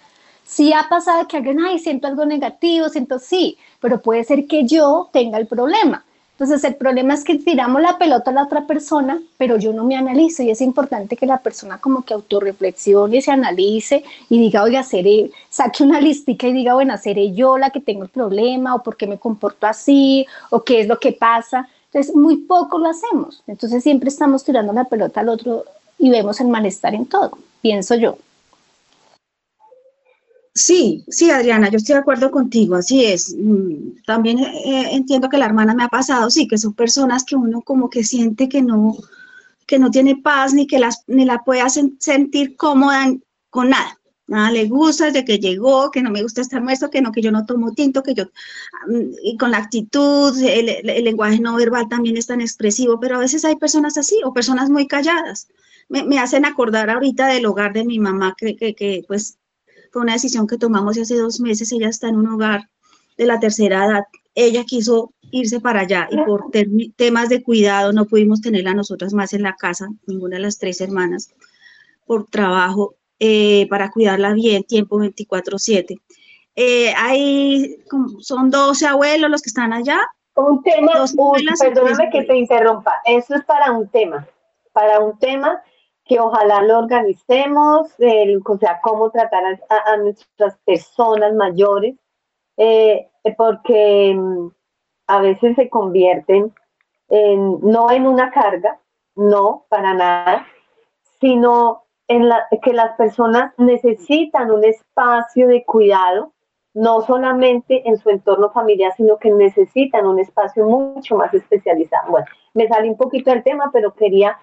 [0.44, 4.66] Si ha pasado que alguien, ay, siento algo negativo, siento sí, pero puede ser que
[4.66, 6.04] yo tenga el problema.
[6.40, 9.84] Entonces, el problema es que tiramos la pelota a la otra persona, pero yo no
[9.84, 14.62] me analizo y es importante que la persona como que autorreflexione, se analice y diga,
[14.62, 18.74] oiga, seré, saque una listica y diga, bueno, seré yo la que tengo el problema
[18.74, 21.68] o por qué me comporto así o qué es lo que pasa.
[21.92, 23.42] Entonces, muy poco lo hacemos.
[23.46, 25.64] Entonces, siempre estamos tirando la pelota al otro
[25.98, 28.16] y vemos el malestar en todo, pienso yo.
[30.60, 33.34] Sí, sí, Adriana, yo estoy de acuerdo contigo, así es.
[33.36, 37.34] Mm, también eh, entiendo que la hermana me ha pasado, sí, que son personas que
[37.34, 38.96] uno como que siente que no,
[39.66, 41.62] que no tiene paz ni que las, ni la puede
[41.98, 43.06] sentir cómoda
[43.48, 43.98] con nada.
[44.26, 47.22] Nada le gusta desde que llegó, que no me gusta estar muerto, que no, que
[47.22, 48.24] yo no tomo tinto, que yo,
[48.88, 53.20] mm, y con la actitud, el, lenguaje no verbal también es tan expresivo, pero a
[53.20, 55.48] veces hay personas así o personas muy calladas.
[55.88, 59.38] Me, me hacen acordar ahorita del hogar de mi mamá, que, que, que pues
[59.90, 61.72] fue una decisión que tomamos hace dos meses.
[61.72, 62.68] Ella está en un hogar
[63.16, 64.04] de la tercera edad.
[64.34, 66.50] Ella quiso irse para allá y por
[66.96, 70.80] temas de cuidado no pudimos tenerla nosotras más en la casa, ninguna de las tres
[70.80, 71.30] hermanas,
[72.06, 76.00] por trabajo, eh, para cuidarla bien, tiempo 24/7.
[76.56, 77.78] Eh, hay,
[78.20, 80.00] son 12 abuelos los que están allá.
[80.34, 80.92] Un tema,
[81.60, 84.26] perdóname que te interrumpa, eso es para un tema,
[84.72, 85.62] para un tema
[86.10, 87.94] que ojalá lo organicemos,
[88.44, 91.94] o sea, cómo tratar a, nuestras personas mayores,
[92.56, 94.48] eh, porque mm,
[95.06, 96.52] a veces se convierten
[97.10, 98.80] en, no en una carga,
[99.14, 100.48] no, para nada,
[101.20, 106.32] sino en la, que las personas necesitan un espacio de cuidado,
[106.74, 112.10] no solamente en su entorno familiar, sino que necesitan un espacio mucho más especializado.
[112.10, 114.36] Bueno, me salí un poquito del tema, pero quería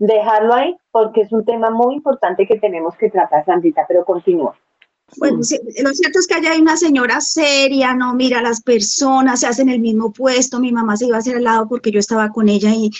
[0.00, 4.56] dejarlo ahí porque es un tema muy importante que tenemos que tratar, Sandita, pero continúa.
[5.18, 9.40] Bueno, lo cierto es que allá hay una señora seria, no mira a las personas,
[9.40, 11.98] se hacen el mismo puesto, mi mamá se iba a hacer al lado porque yo
[11.98, 12.90] estaba con ella y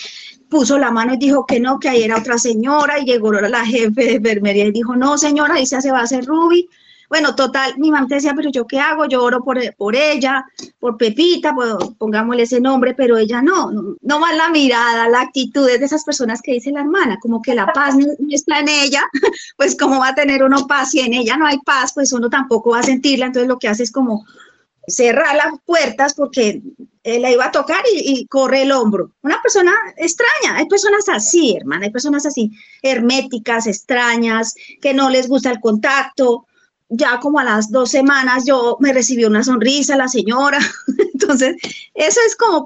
[0.49, 3.65] puso la mano y dijo que no, que ahí era otra señora y llegó la
[3.65, 6.69] jefe de enfermería y dijo, no señora, ahí se va a hacer Ruby,
[7.11, 10.45] bueno, total, mi mamá decía, pero yo qué hago, yo oro por, por ella,
[10.79, 11.53] por Pepita,
[11.97, 16.41] pongámosle ese nombre, pero ella no, no, no la mirada, la actitud de esas personas
[16.41, 19.03] que dice la hermana, como que la paz no, está en ella,
[19.57, 22.29] pues cómo va a tener uno paz si en ella no hay paz, pues uno
[22.29, 24.25] tampoco va a sentirla, entonces lo que hace es como
[24.87, 26.61] cerrar las puertas porque
[27.03, 29.11] la iba a tocar y, y, corre el hombro.
[29.21, 35.27] Una persona extraña, hay personas así, hermana, hay personas así, herméticas, extrañas, que no les
[35.27, 36.47] gusta el contacto,
[36.91, 40.59] ya como a las dos semanas yo me recibió una sonrisa la señora.
[41.13, 41.55] Entonces,
[41.93, 42.65] eso es como,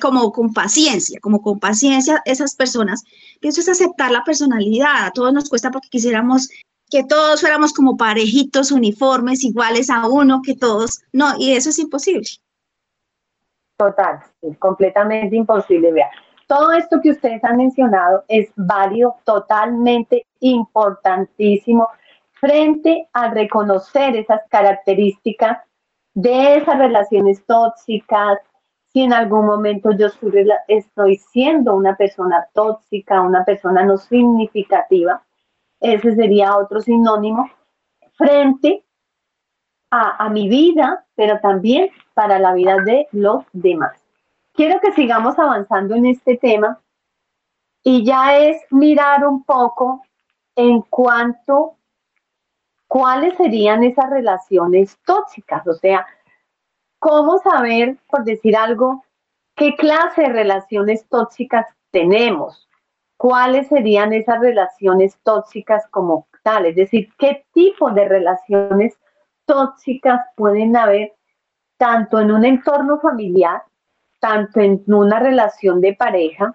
[0.00, 3.02] como con paciencia, como con paciencia esas personas.
[3.40, 5.06] Eso es aceptar la personalidad.
[5.06, 6.48] A todos nos cuesta porque quisiéramos
[6.88, 11.00] que todos fuéramos como parejitos, uniformes, iguales a uno, que todos.
[11.12, 12.28] No, y eso es imposible.
[13.76, 15.90] Total, es completamente imposible.
[15.90, 16.10] Vea,
[16.46, 21.88] todo esto que ustedes han mencionado es válido, totalmente importantísimo
[22.42, 25.58] frente a reconocer esas características
[26.12, 28.40] de esas relaciones tóxicas,
[28.88, 30.08] si en algún momento yo
[30.66, 35.22] estoy siendo una persona tóxica, una persona no significativa,
[35.78, 37.48] ese sería otro sinónimo,
[38.14, 38.84] frente
[39.92, 44.02] a, a, mi vida, pero también para la vida de los demás.
[44.52, 46.80] Quiero que sigamos avanzando en este tema
[47.84, 50.02] y ya es mirar un poco
[50.56, 51.76] en cuanto
[52.92, 55.66] ¿cuáles serían esas relaciones tóxicas?
[55.66, 56.06] O sea,
[56.98, 59.02] ¿cómo saber, por decir algo,
[59.56, 62.68] qué clase de relaciones tóxicas tenemos?
[63.16, 66.66] ¿Cuáles serían esas relaciones tóxicas como tal?
[66.66, 68.98] Es decir, ¿qué tipo de relaciones
[69.46, 71.14] tóxicas pueden haber
[71.78, 73.62] tanto en un entorno familiar,
[74.20, 76.54] tanto en una relación de pareja,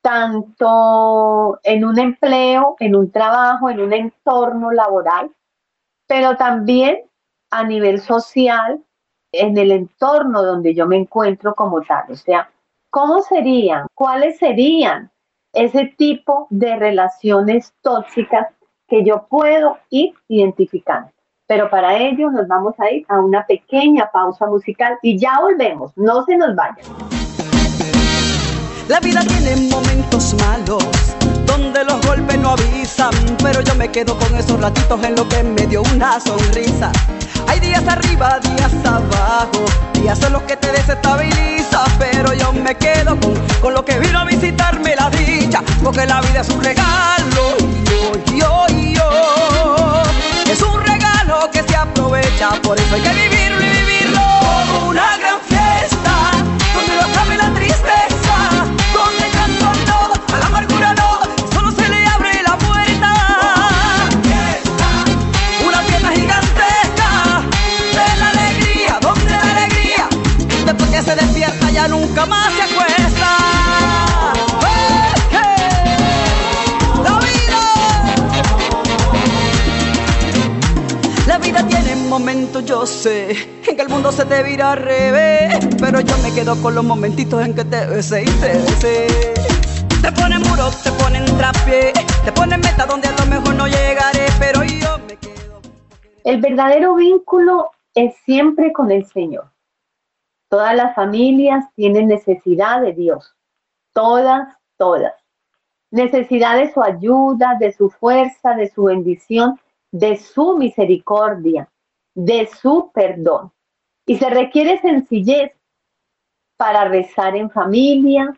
[0.00, 5.30] tanto en un empleo, en un trabajo, en un entorno laboral?
[6.10, 7.02] Pero también
[7.52, 8.82] a nivel social,
[9.30, 12.02] en el entorno donde yo me encuentro como tal.
[12.10, 12.50] O sea,
[12.90, 13.86] ¿cómo serían?
[13.94, 15.12] ¿Cuáles serían
[15.52, 18.48] ese tipo de relaciones tóxicas
[18.88, 21.12] que yo puedo ir identificando?
[21.46, 25.92] Pero para ello nos vamos a ir a una pequeña pausa musical y ya volvemos.
[25.96, 26.86] No se nos vayan.
[28.88, 33.10] La vida tiene momentos malos donde los golpes no avisan,
[33.42, 36.92] pero yo me quedo con esos ratitos en lo que me dio una sonrisa.
[37.48, 43.18] Hay días arriba, días abajo, días en los que te desestabiliza, pero yo me quedo
[43.18, 47.56] con, con lo que vino a visitarme la dicha, porque la vida es un regalo,
[47.90, 50.02] yo, yo, yo,
[50.52, 53.89] es un regalo que se aprovecha, por eso hay que vivirlo y vivirlo
[71.88, 73.36] nunca más se acuesta.
[81.26, 85.68] La vida tiene momentos, yo sé, en que el mundo se te vira al revés.
[85.78, 89.06] Pero yo me quedo con los momentitos en que te besé y te besé.
[90.02, 91.92] Te ponen muro, te ponen trapié,
[92.24, 95.60] te ponen meta donde a lo mejor no llegaré, pero yo me quedo.
[96.24, 99.49] El verdadero vínculo es siempre con el Señor.
[100.50, 103.36] Todas las familias tienen necesidad de Dios.
[103.92, 105.14] Todas, todas.
[105.92, 109.60] Necesidad de su ayuda, de su fuerza, de su bendición,
[109.92, 111.70] de su misericordia,
[112.14, 113.52] de su perdón.
[114.04, 115.52] Y se requiere sencillez
[116.56, 118.36] para rezar en familia,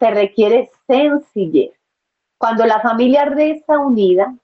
[0.00, 1.78] se requiere sencillez.
[2.38, 4.34] Cuando la familia reza unida,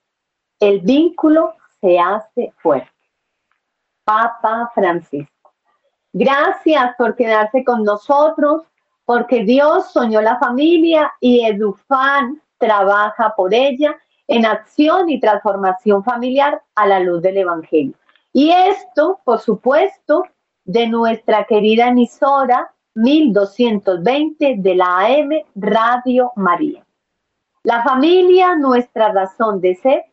[0.61, 2.93] el vínculo se hace fuerte.
[4.05, 5.38] Papa Francisco.
[6.13, 8.63] Gracias por quedarse con nosotros,
[9.05, 13.97] porque Dios soñó la familia y Edufan trabaja por ella
[14.27, 17.95] en acción y transformación familiar a la luz del Evangelio.
[18.33, 20.25] Y esto, por supuesto,
[20.65, 26.85] de nuestra querida emisora 1220 de la AM Radio María.
[27.63, 30.05] La familia, nuestra razón de ser,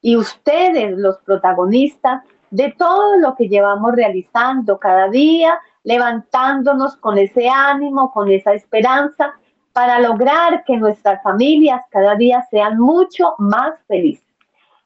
[0.00, 7.48] y ustedes, los protagonistas de todo lo que llevamos realizando cada día, levantándonos con ese
[7.48, 9.34] ánimo, con esa esperanza,
[9.72, 14.24] para lograr que nuestras familias cada día sean mucho más felices.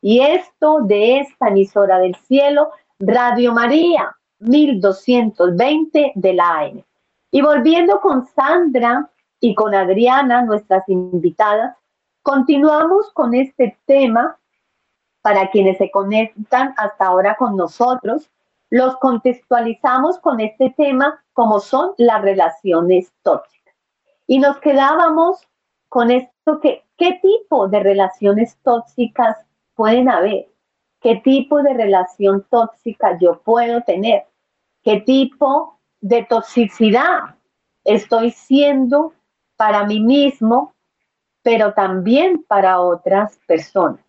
[0.00, 6.82] Y esto de esta emisora del cielo, Radio María 1220 de la AM.
[7.30, 11.76] Y volviendo con Sandra y con Adriana, nuestras invitadas,
[12.22, 14.38] continuamos con este tema
[15.28, 18.30] para quienes se conectan hasta ahora con nosotros.
[18.70, 23.74] Los contextualizamos con este tema como son las relaciones tóxicas.
[24.26, 25.46] Y nos quedábamos
[25.90, 29.36] con esto que, ¿qué tipo de relaciones tóxicas
[29.74, 30.48] pueden haber?
[31.02, 34.24] ¿Qué tipo de relación tóxica yo puedo tener?
[34.82, 37.36] ¿Qué tipo de toxicidad
[37.84, 39.12] estoy siendo
[39.56, 40.72] para mí mismo,
[41.42, 44.07] pero también para otras personas?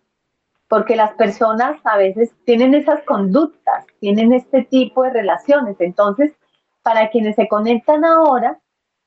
[0.70, 5.76] Porque las personas a veces tienen esas conductas, tienen este tipo de relaciones.
[5.80, 6.32] Entonces,
[6.82, 8.58] para quienes se conectan ahora,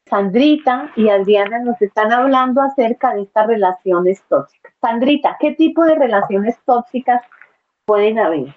[0.09, 4.73] Sandrita y Adriana nos están hablando acerca de estas relaciones tóxicas.
[4.81, 7.21] Sandrita, ¿qué tipo de relaciones tóxicas
[7.85, 8.53] pueden haber?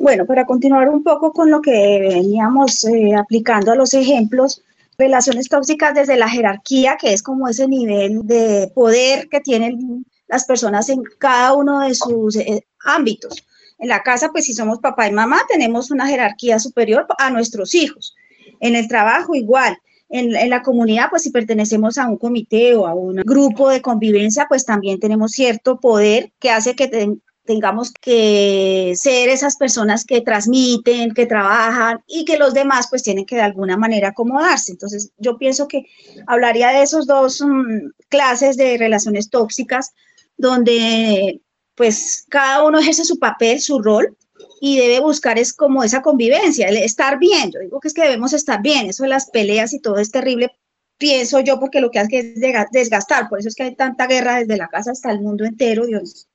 [0.00, 4.62] Bueno, para continuar un poco con lo que veníamos eh, aplicando a los ejemplos,
[4.98, 10.44] relaciones tóxicas desde la jerarquía, que es como ese nivel de poder que tienen las
[10.44, 13.44] personas en cada uno de sus eh, ámbitos.
[13.78, 17.74] En la casa, pues si somos papá y mamá, tenemos una jerarquía superior a nuestros
[17.74, 18.14] hijos.
[18.60, 19.76] En el trabajo, igual.
[20.08, 23.82] En, en, la comunidad, pues si pertenecemos a un comité o a un grupo de
[23.82, 30.04] convivencia, pues también tenemos cierto poder que hace que ten, tengamos que ser esas personas
[30.04, 34.72] que transmiten, que trabajan y que los demás pues tienen que de alguna manera acomodarse.
[34.72, 35.86] Entonces yo pienso que
[36.26, 39.94] hablaría de esos dos um, clases de relaciones tóxicas
[40.36, 41.40] donde
[41.74, 44.16] pues cada uno ejerce su papel, su rol
[44.60, 47.50] y debe buscar es como esa convivencia, el estar bien.
[47.52, 50.10] Yo digo que es que debemos estar bien, eso de las peleas y todo es
[50.10, 50.50] terrible,
[50.98, 54.38] pienso yo, porque lo que hace es desgastar, por eso es que hay tanta guerra
[54.38, 56.28] desde la casa hasta el mundo entero, Dios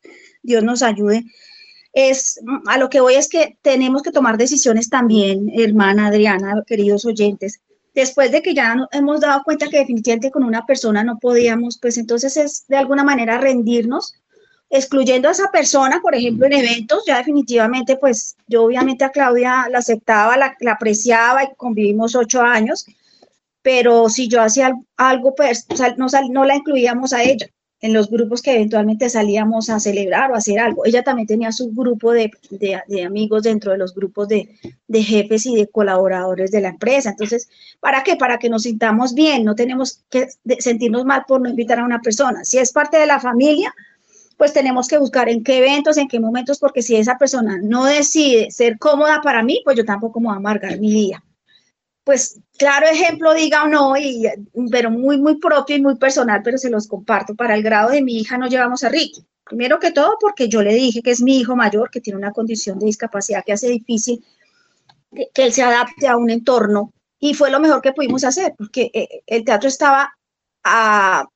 [0.43, 1.23] Dios nos ayude.
[1.93, 7.05] Es, a lo que voy es que tenemos que tomar decisiones también, hermana Adriana, queridos
[7.05, 7.61] oyentes.
[7.93, 11.77] Después de que ya nos hemos dado cuenta que definitivamente con una persona no podíamos,
[11.77, 14.13] pues entonces es de alguna manera rendirnos,
[14.69, 19.67] excluyendo a esa persona, por ejemplo, en eventos, ya definitivamente, pues yo obviamente a Claudia
[19.69, 22.85] la aceptaba, la, apreciaba y convivimos ocho años,
[23.61, 25.67] pero si yo hacía algo, pues
[25.97, 27.47] no, no la incluíamos a ella
[27.81, 30.85] en los grupos que eventualmente salíamos a celebrar o hacer algo.
[30.85, 32.31] Ella también tenía su grupo de,
[33.03, 34.49] amigos dentro de los grupos de,
[34.91, 37.09] jefes y de colaboradores de la empresa.
[37.09, 38.15] Entonces, ¿para qué?
[38.15, 40.27] Para que nos sintamos bien, no tenemos que
[40.59, 42.45] sentirnos mal por no invitar a una persona.
[42.45, 43.73] Si es parte de la familia,
[44.37, 47.85] pues tenemos que buscar en qué eventos, en qué momentos, porque si esa persona no
[47.85, 51.23] decide ser cómoda para mí, pues yo tampoco me voy a amargar mi día
[52.03, 54.27] pues claro ejemplo, diga o no, y,
[54.71, 57.35] pero muy, muy propio y muy personal, pero se los comparto.
[57.35, 59.25] Para el grado de mi hija no llevamos a Ricky.
[59.43, 62.31] Primero que todo porque yo le dije que es mi hijo mayor, que tiene una
[62.31, 64.23] condición de discapacidad que hace difícil
[65.33, 68.89] que, él se adapte a un entorno y fue lo mejor que pudimos hacer, porque
[68.93, 70.17] eh, el teatro estaba
[70.63, 71.27] a,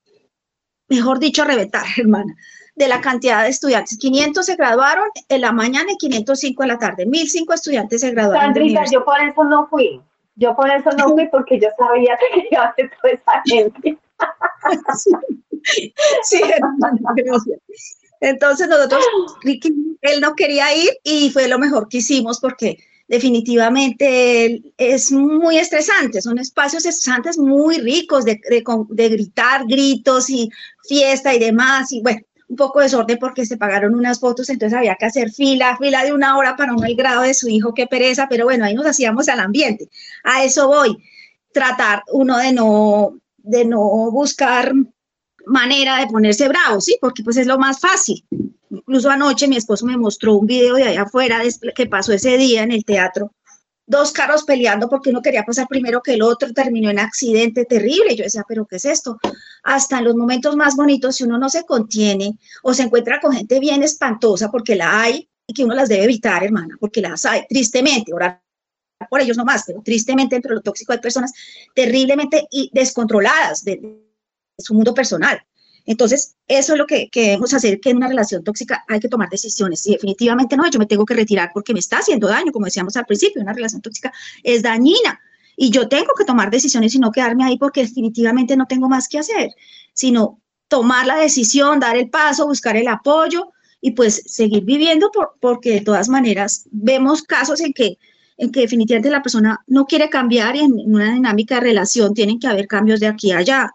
[0.88, 2.34] mejor dicho, a reventar, hermana,
[2.74, 3.98] de la cantidad de estudiantes.
[3.98, 7.06] 500 se graduaron en la mañana y 505 en la tarde.
[7.06, 8.54] 1005 estudiantes se graduaron.
[8.54, 10.00] Sandrita, yo por eso no fui.
[10.36, 13.98] Yo por eso no porque yo sabía que iba toda esa gente.
[16.22, 16.40] sí,
[18.20, 19.04] Entonces nosotros,
[20.02, 22.78] él no quería ir y fue lo mejor que hicimos porque
[23.08, 30.50] definitivamente es muy estresante, son espacios estresantes muy ricos de, de, gritar, gritos y
[30.88, 31.92] fiesta y demás.
[31.92, 35.30] Y bueno, un poco de desorden porque se pagaron unas fotos, entonces había que hacer
[35.30, 38.44] fila, fila de una hora para uno el grado de su hijo, qué pereza, pero
[38.44, 39.88] bueno, ahí nos hacíamos al ambiente.
[40.22, 40.96] A eso voy,
[41.52, 44.72] tratar uno de no, de no buscar
[45.46, 46.98] manera de ponerse bravo, ¿sí?
[47.00, 48.24] Porque pues es lo más fácil.
[48.70, 51.40] Incluso anoche mi esposo me mostró un video de allá afuera
[51.74, 53.32] que pasó ese día en el teatro
[53.86, 58.16] dos carros peleando porque uno quería pasar primero que el otro, terminó en accidente terrible.
[58.16, 59.18] Yo decía, pero ¿qué es esto?
[59.62, 63.32] Hasta en los momentos más bonitos, si uno no se contiene o se encuentra con
[63.32, 67.24] gente bien espantosa, porque la hay y que uno las debe evitar, hermana, porque las
[67.24, 68.42] hay, tristemente, orar
[69.08, 71.32] por ellos nomás, pero tristemente entre lo tóxico hay personas
[71.74, 74.02] terriblemente descontroladas de
[74.58, 75.40] su mundo personal.
[75.86, 79.30] Entonces, eso es lo que, debemos hacer, que en una relación tóxica hay que tomar
[79.30, 79.86] decisiones.
[79.86, 82.96] Y definitivamente no, yo me tengo que retirar porque me está haciendo daño, como decíamos
[82.96, 84.12] al principio, una relación tóxica
[84.42, 85.20] es dañina.
[85.56, 89.08] Y yo tengo que tomar decisiones y no quedarme ahí porque definitivamente no tengo más
[89.08, 89.50] que hacer,
[89.94, 95.10] sino tomar la decisión, dar el paso, buscar el apoyo y pues seguir viviendo
[95.40, 97.98] porque de todas maneras vemos casos en que,
[98.36, 102.40] en que definitivamente la persona no quiere cambiar y en una dinámica de relación tienen
[102.40, 103.70] que haber cambios de aquí a allá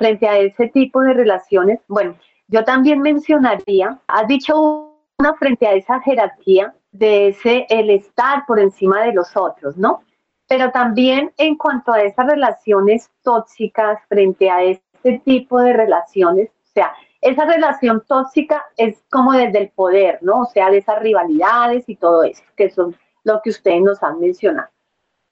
[0.00, 2.16] frente a ese tipo de relaciones, bueno,
[2.48, 8.58] yo también mencionaría, has dicho una frente a esa jerarquía de ese el estar por
[8.58, 10.02] encima de los otros, ¿no?
[10.48, 16.72] Pero también en cuanto a esas relaciones tóxicas frente a este tipo de relaciones, o
[16.72, 20.40] sea, esa relación tóxica es como desde el poder, ¿no?
[20.40, 24.18] O sea, de esas rivalidades y todo eso, que son lo que ustedes nos han
[24.18, 24.70] mencionado.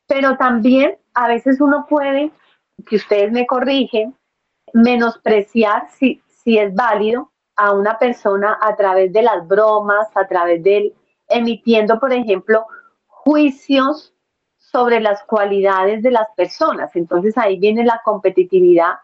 [0.06, 2.30] Pero también a veces uno puede,
[2.86, 4.14] que ustedes me corrigen,
[4.72, 10.62] menospreciar, si, si es válido, a una persona a través de las bromas, a través
[10.62, 10.94] de
[11.28, 12.66] emitiendo, por ejemplo,
[13.06, 14.14] juicios
[14.56, 16.94] sobre las cualidades de las personas.
[16.94, 18.94] Entonces ahí viene la competitividad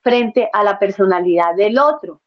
[0.00, 2.20] frente a la personalidad del otro,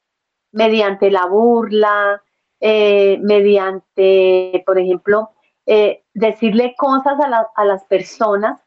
[0.51, 2.21] mediante la burla,
[2.59, 5.31] eh, mediante, por ejemplo,
[5.65, 8.59] eh, decirle cosas a, a las personas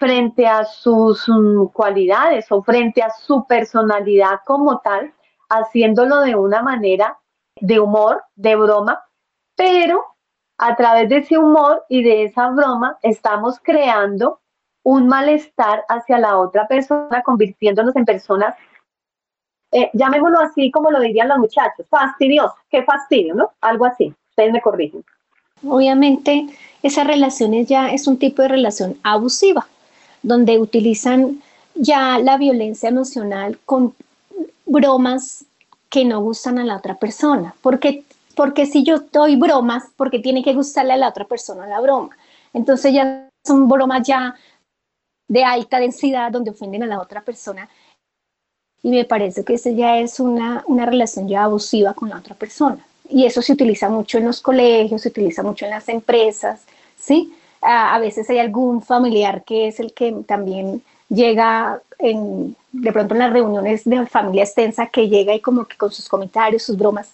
[0.00, 5.12] frente a sus mm, cualidades o frente a su personalidad como tal,
[5.50, 7.18] haciéndolo de una manera
[7.60, 9.04] de humor, de broma,
[9.54, 10.02] pero
[10.56, 14.40] a través de ese humor y de esa broma estamos creando
[14.82, 18.56] un malestar hacia la otra persona, convirtiéndonos en personas,
[19.70, 23.52] eh, llamémoslo así como lo dirían los muchachos, fastidiosos, qué fastidio, ¿no?
[23.60, 25.04] Algo así, ustedes me corrigen.
[25.68, 26.46] Obviamente,
[26.82, 29.66] esa relación ya es un tipo de relación abusiva
[30.22, 31.42] donde utilizan
[31.74, 33.94] ya la violencia emocional con
[34.66, 35.44] bromas
[35.88, 37.54] que no gustan a la otra persona.
[37.62, 38.04] Porque,
[38.34, 42.16] porque si yo doy bromas, porque tiene que gustarle a la otra persona la broma.
[42.52, 44.34] Entonces ya son bromas ya
[45.28, 47.68] de alta densidad donde ofenden a la otra persona.
[48.82, 52.34] Y me parece que esa ya es una, una relación ya abusiva con la otra
[52.34, 52.84] persona.
[53.08, 56.62] Y eso se utiliza mucho en los colegios, se utiliza mucho en las empresas,
[56.96, 57.34] ¿sí?
[57.60, 63.20] A, veces hay algún familiar que es el que también llega en, de pronto en
[63.20, 67.12] las reuniones de familia extensa que llega y como que con sus comentarios, sus bromas,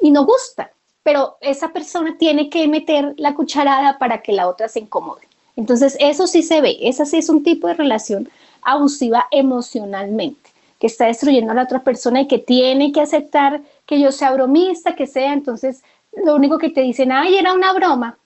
[0.00, 0.70] y no gusta,
[1.02, 5.26] pero esa persona tiene que meter la cucharada para que la otra se incomode.
[5.56, 8.28] Entonces, eso sí se ve, ese sí es un tipo de relación
[8.62, 13.98] abusiva emocionalmente, que está destruyendo a la otra persona y que tiene que aceptar que
[13.98, 15.82] yo sea bromista, que sea, entonces
[16.24, 18.18] lo único que te dicen, ay, era una broma.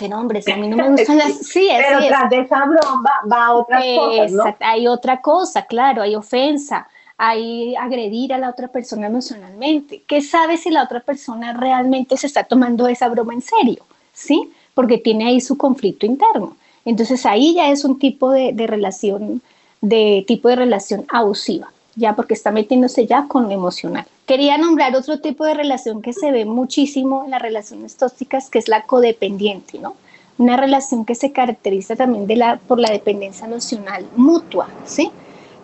[0.00, 1.34] Pero hombre, si a mí no me gustan las...
[1.34, 4.56] Sí, Pero tras de esa broma va otra cosa, ¿no?
[4.60, 6.88] Hay otra cosa, claro, hay ofensa,
[7.18, 10.02] hay agredir a la otra persona emocionalmente.
[10.06, 13.84] ¿Qué sabe si la otra persona realmente se está tomando esa broma en serio?
[14.12, 14.50] ¿Sí?
[14.72, 16.56] Porque tiene ahí su conflicto interno.
[16.86, 19.42] Entonces ahí ya es un tipo de, de relación,
[19.82, 24.06] de tipo de relación abusiva, ya porque está metiéndose ya con lo emocional.
[24.26, 28.58] Quería nombrar otro tipo de relación que se ve muchísimo en las relaciones tóxicas, que
[28.58, 29.94] es la codependiente, ¿no?
[30.38, 35.10] Una relación que se caracteriza también de la, por la dependencia emocional mutua, ¿sí?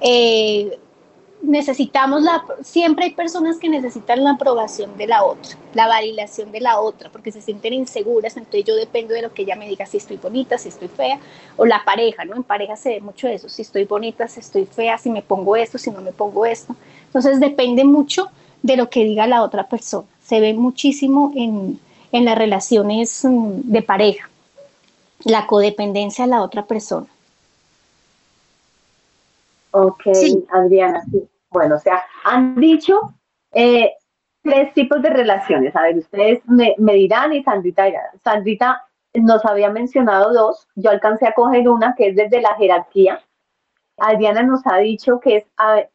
[0.00, 0.78] Eh,
[1.42, 6.60] necesitamos la, siempre hay personas que necesitan la aprobación de la otra, la validación de
[6.60, 9.86] la otra, porque se sienten inseguras, entonces yo dependo de lo que ella me diga,
[9.86, 11.20] si estoy bonita, si estoy fea,
[11.56, 12.36] o la pareja, ¿no?
[12.36, 15.56] En pareja se ve mucho eso, si estoy bonita, si estoy fea, si me pongo
[15.56, 16.74] esto, si no me pongo esto.
[17.06, 18.28] Entonces depende mucho
[18.62, 20.06] de lo que diga la otra persona.
[20.24, 21.78] Se ve muchísimo en,
[22.12, 24.28] en las relaciones mm, de pareja,
[25.24, 27.06] la codependencia a la otra persona.
[29.78, 30.06] Ok,
[30.52, 31.28] Adriana, sí.
[31.50, 32.98] Bueno, o sea, han dicho
[33.52, 33.92] eh,
[34.42, 35.76] tres tipos de relaciones.
[35.76, 38.10] A ver, ustedes me, dirán y Sandrita dirá.
[38.24, 40.66] Sandrita nos había mencionado dos.
[40.76, 43.20] Yo alcancé a coger una que es desde la jerarquía.
[43.98, 45.44] Adriana nos ha dicho que es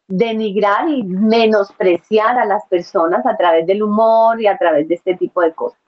[0.06, 5.16] denigrar y menospreciar a las personas a través del humor y a través de este
[5.16, 5.80] tipo de cosas.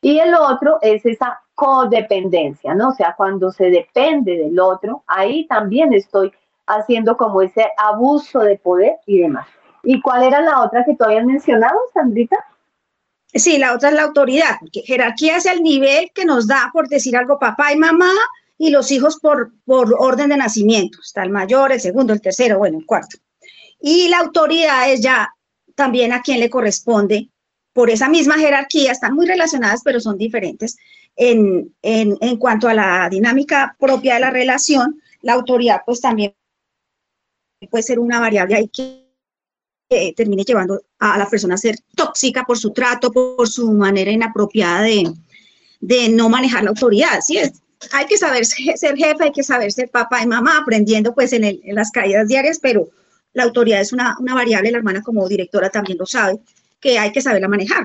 [0.00, 2.88] Y el otro es esa codependencia, ¿no?
[2.88, 6.32] O sea, cuando se depende del otro, ahí también estoy
[6.66, 9.46] haciendo como ese abuso de poder y demás.
[9.82, 12.36] ¿Y cuál era la otra que tú habías mencionado, Sandrita?
[13.32, 16.88] Sí, la otra es la autoridad, porque jerarquía es el nivel que nos da, por
[16.88, 18.10] decir algo, papá y mamá
[18.58, 20.98] y los hijos por, por orden de nacimiento.
[21.02, 23.18] Está el mayor, el segundo, el tercero, bueno, el cuarto.
[23.80, 25.30] Y la autoridad es ya
[25.74, 27.28] también a quien le corresponde
[27.72, 30.78] por esa misma jerarquía, están muy relacionadas, pero son diferentes
[31.14, 35.02] en, en, en cuanto a la dinámica propia de la relación.
[35.20, 36.34] La autoridad pues también
[37.66, 39.06] puede ser una variable ahí que
[40.16, 44.82] termine llevando a la persona a ser tóxica por su trato, por, su manera inapropiada
[44.82, 45.12] de,
[45.80, 47.20] de, no manejar la autoridad.
[47.20, 47.38] ¿sí?
[47.38, 47.62] Es,
[47.92, 51.44] hay que saber ser jefe, hay que saber ser papá y mamá, aprendiendo pues en,
[51.44, 52.88] el, en las caídas diarias, pero
[53.32, 56.38] la autoridad es una, una, variable, la hermana como directora también lo sabe,
[56.80, 57.84] que hay que saberla manejar.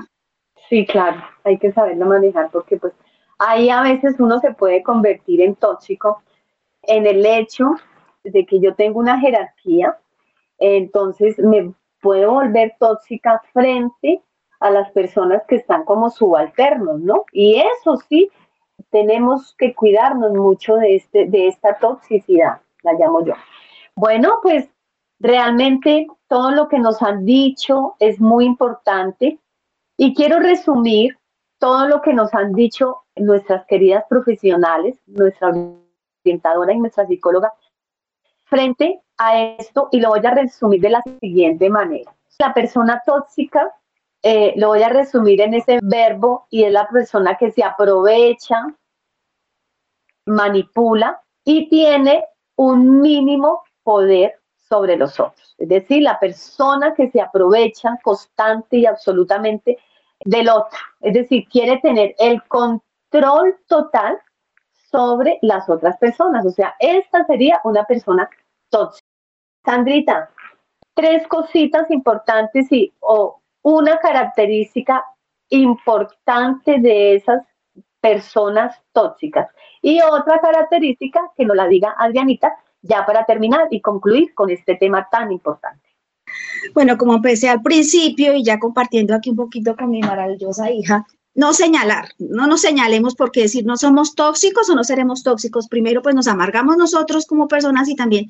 [0.68, 2.94] Sí, claro, hay que saberla manejar porque pues
[3.38, 6.22] ahí a veces uno se puede convertir en tóxico
[6.84, 7.74] en el hecho
[8.24, 9.98] de que yo tengo una jerarquía,
[10.58, 14.22] entonces me puedo volver tóxica frente
[14.60, 17.24] a las personas que están como subalternos, ¿no?
[17.32, 18.30] Y eso sí,
[18.90, 23.34] tenemos que cuidarnos mucho de, este, de esta toxicidad, la llamo yo.
[23.96, 24.68] Bueno, pues
[25.18, 29.38] realmente todo lo que nos han dicho es muy importante
[29.96, 31.18] y quiero resumir
[31.58, 35.52] todo lo que nos han dicho nuestras queridas profesionales, nuestra
[36.24, 37.52] orientadora y nuestra psicóloga,
[38.52, 42.14] frente a esto y lo voy a resumir de la siguiente manera.
[42.38, 43.74] La persona tóxica,
[44.22, 48.66] eh, lo voy a resumir en ese verbo y es la persona que se aprovecha,
[50.26, 52.24] manipula y tiene
[52.56, 54.38] un mínimo poder
[54.68, 55.54] sobre los otros.
[55.56, 59.78] Es decir, la persona que se aprovecha constante y absolutamente
[60.26, 60.78] del otro.
[61.00, 64.20] Es decir, quiere tener el control total
[64.90, 66.44] sobre las otras personas.
[66.44, 68.28] O sea, esta sería una persona
[68.72, 69.06] tóxica.
[69.64, 70.30] Sandrita,
[70.94, 75.04] tres cositas importantes y o una característica
[75.50, 77.44] importante de esas
[78.00, 79.48] personas tóxicas.
[79.80, 84.74] Y otra característica que nos la diga Adrianita, ya para terminar y concluir con este
[84.74, 85.88] tema tan importante.
[86.74, 91.06] Bueno, como empecé al principio y ya compartiendo aquí un poquito con mi maravillosa hija,
[91.34, 95.68] no señalar, no nos señalemos porque decir no somos tóxicos o no seremos tóxicos.
[95.68, 98.28] Primero, pues nos amargamos nosotros como personas y también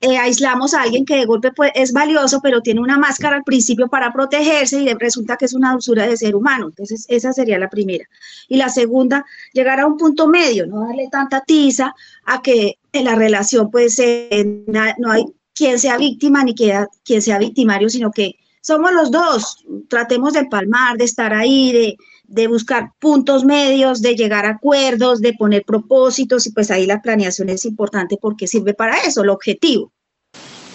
[0.00, 3.44] eh, aislamos a alguien que de golpe pues, es valioso, pero tiene una máscara al
[3.44, 6.68] principio para protegerse y resulta que es una dulzura de ser humano.
[6.68, 8.06] Entonces, esa sería la primera.
[8.48, 11.94] Y la segunda, llegar a un punto medio, no darle tanta tiza
[12.24, 15.24] a que en la relación puede ser, no hay
[15.54, 19.64] quien sea víctima ni quien sea victimario, sino que somos los dos.
[19.88, 21.96] Tratemos de empalmar, de estar ahí, de
[22.30, 27.02] de buscar puntos medios, de llegar a acuerdos, de poner propósitos y pues ahí la
[27.02, 29.90] planeación es importante porque sirve para eso, el objetivo.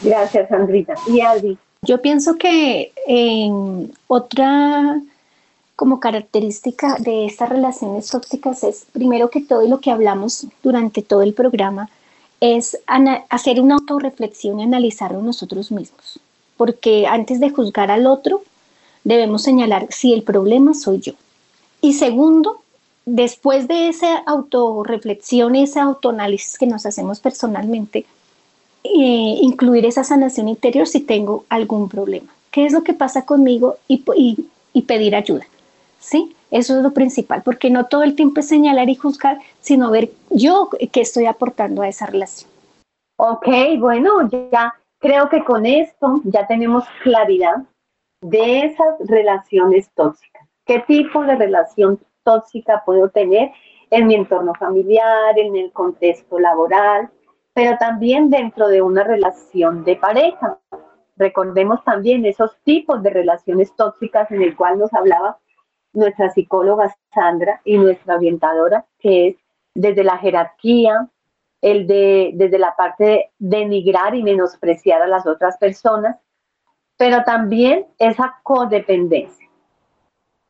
[0.03, 0.93] Gracias, Sandrita.
[1.07, 1.57] Y Aldi.
[1.81, 5.01] Yo pienso que en otra
[5.75, 11.01] como característica de estas relaciones tóxicas es primero que todo y lo que hablamos durante
[11.01, 11.89] todo el programa,
[12.39, 12.77] es
[13.29, 16.19] hacer una autorreflexión y analizarlo nosotros mismos,
[16.57, 18.43] porque antes de juzgar al otro,
[19.03, 21.13] debemos señalar si el problema soy yo.
[21.85, 22.63] Y segundo,
[23.05, 28.07] después de esa autorreflexión, ese autoanálisis que nos hacemos personalmente,
[28.83, 32.33] eh, incluir esa sanación interior si tengo algún problema.
[32.49, 33.77] ¿Qué es lo que pasa conmigo?
[33.87, 34.03] Y,
[34.81, 35.45] pedir ayuda.
[35.99, 36.35] ¿Sí?
[36.49, 40.09] Eso es lo principal, porque no todo el tiempo es señalar y juzgar, sino ver
[40.31, 42.49] yo qué estoy aportando a esa relación.
[43.17, 47.57] Ok, bueno, ya creo que con esto ya tenemos claridad
[48.21, 50.44] de esas relaciones tóxicas.
[50.65, 53.51] ¿Qué tipo de relación tóxica puedo tener
[53.91, 57.11] en mi entorno familiar, en el contexto laboral,
[57.53, 60.57] pero también dentro de una relación de pareja?
[61.17, 65.37] Recordemos también esos tipos de relaciones tóxicas en el cual nos hablaba
[65.93, 69.35] nuestra psicóloga Sandra y nuestra orientadora, que es
[69.75, 71.07] desde la jerarquía,
[71.61, 76.17] el de, desde la parte de denigrar y menospreciar a las otras personas,
[76.97, 79.44] pero también esa codependencia.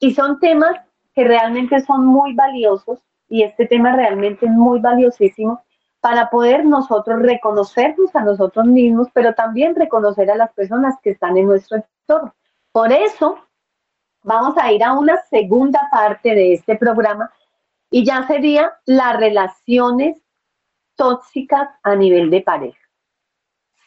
[0.05, 0.75] Y son temas
[1.15, 5.63] que realmente son muy valiosos y este tema realmente es muy valiosísimo
[5.99, 11.37] para poder nosotros reconocernos a nosotros mismos, pero también reconocer a las personas que están
[11.37, 12.35] en nuestro entorno.
[12.71, 13.39] Por eso
[14.21, 17.31] vamos a ir a una segunda parte de este programa
[17.89, 20.21] y ya sería las relaciones
[20.95, 22.85] tóxicas a nivel de pareja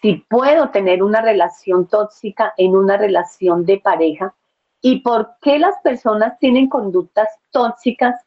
[0.01, 4.35] si puedo tener una relación tóxica en una relación de pareja
[4.81, 8.21] y por qué las personas tienen conductas tóxicas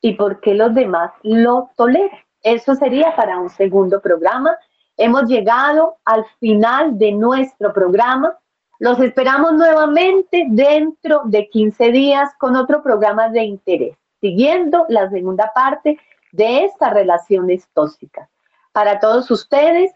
[0.00, 2.18] y por qué los demás lo toleran.
[2.42, 4.56] Eso sería para un segundo programa.
[4.96, 8.36] Hemos llegado al final de nuestro programa.
[8.78, 15.52] Los esperamos nuevamente dentro de 15 días con otro programa de interés, siguiendo la segunda
[15.54, 15.98] parte
[16.32, 18.28] de estas relaciones tóxicas.
[18.72, 19.92] Para todos ustedes,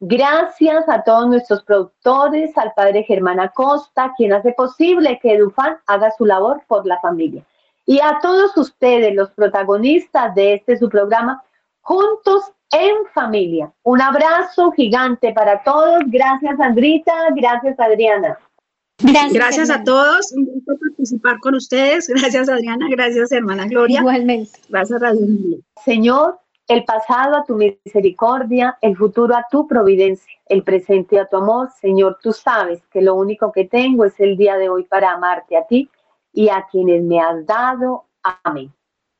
[0.00, 6.10] Gracias a todos nuestros productores, al padre Germán Acosta, quien hace posible que Edufan haga
[6.16, 7.44] su labor por la familia.
[7.84, 11.42] Y a todos ustedes, los protagonistas de este su programa,
[11.82, 13.72] Juntos en Familia.
[13.82, 16.00] Un abrazo gigante para todos.
[16.06, 17.12] Gracias, Andrita.
[17.34, 18.38] Gracias, Adriana.
[19.02, 20.32] Gracias, gracias a todos.
[20.32, 22.08] Un gusto participar con ustedes.
[22.08, 22.86] Gracias, Adriana.
[22.90, 24.00] Gracias, hermana Gloria.
[24.00, 24.58] Igualmente.
[24.68, 25.26] Gracias, Radio
[25.84, 26.38] Señor,
[26.70, 31.68] el pasado a tu misericordia, el futuro a tu providencia, el presente a tu amor.
[31.80, 35.56] Señor, tú sabes que lo único que tengo es el día de hoy para amarte
[35.56, 35.90] a ti
[36.32, 38.04] y a quienes me has dado.
[38.22, 38.72] Amén.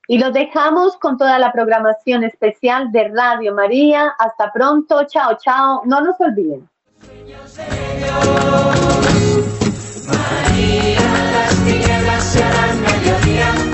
[0.07, 4.15] Y los dejamos con toda la programación especial de Radio María.
[4.17, 5.05] Hasta pronto.
[5.09, 5.83] Chao, chao.
[5.87, 6.69] No nos olviden.
[10.07, 11.01] María,
[11.33, 13.70] las tinieblas serán mediodía,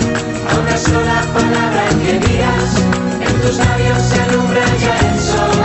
[0.59, 3.07] una sola palabra que digas
[3.47, 5.57] tus labios se alumbra ya el sol.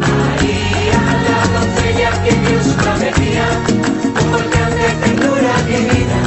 [0.00, 3.46] María, la doncella que Dios prometía,
[4.20, 6.20] un volcán de ternura divina,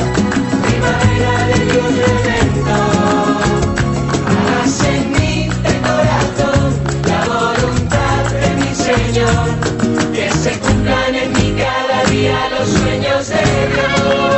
[0.65, 3.41] primavera de Dios redentor.
[4.63, 6.69] Haz en mí de corazón
[7.07, 9.45] la voluntad de mi Señor,
[10.13, 14.32] que se cumplan en mí cada día los sueños de Dios.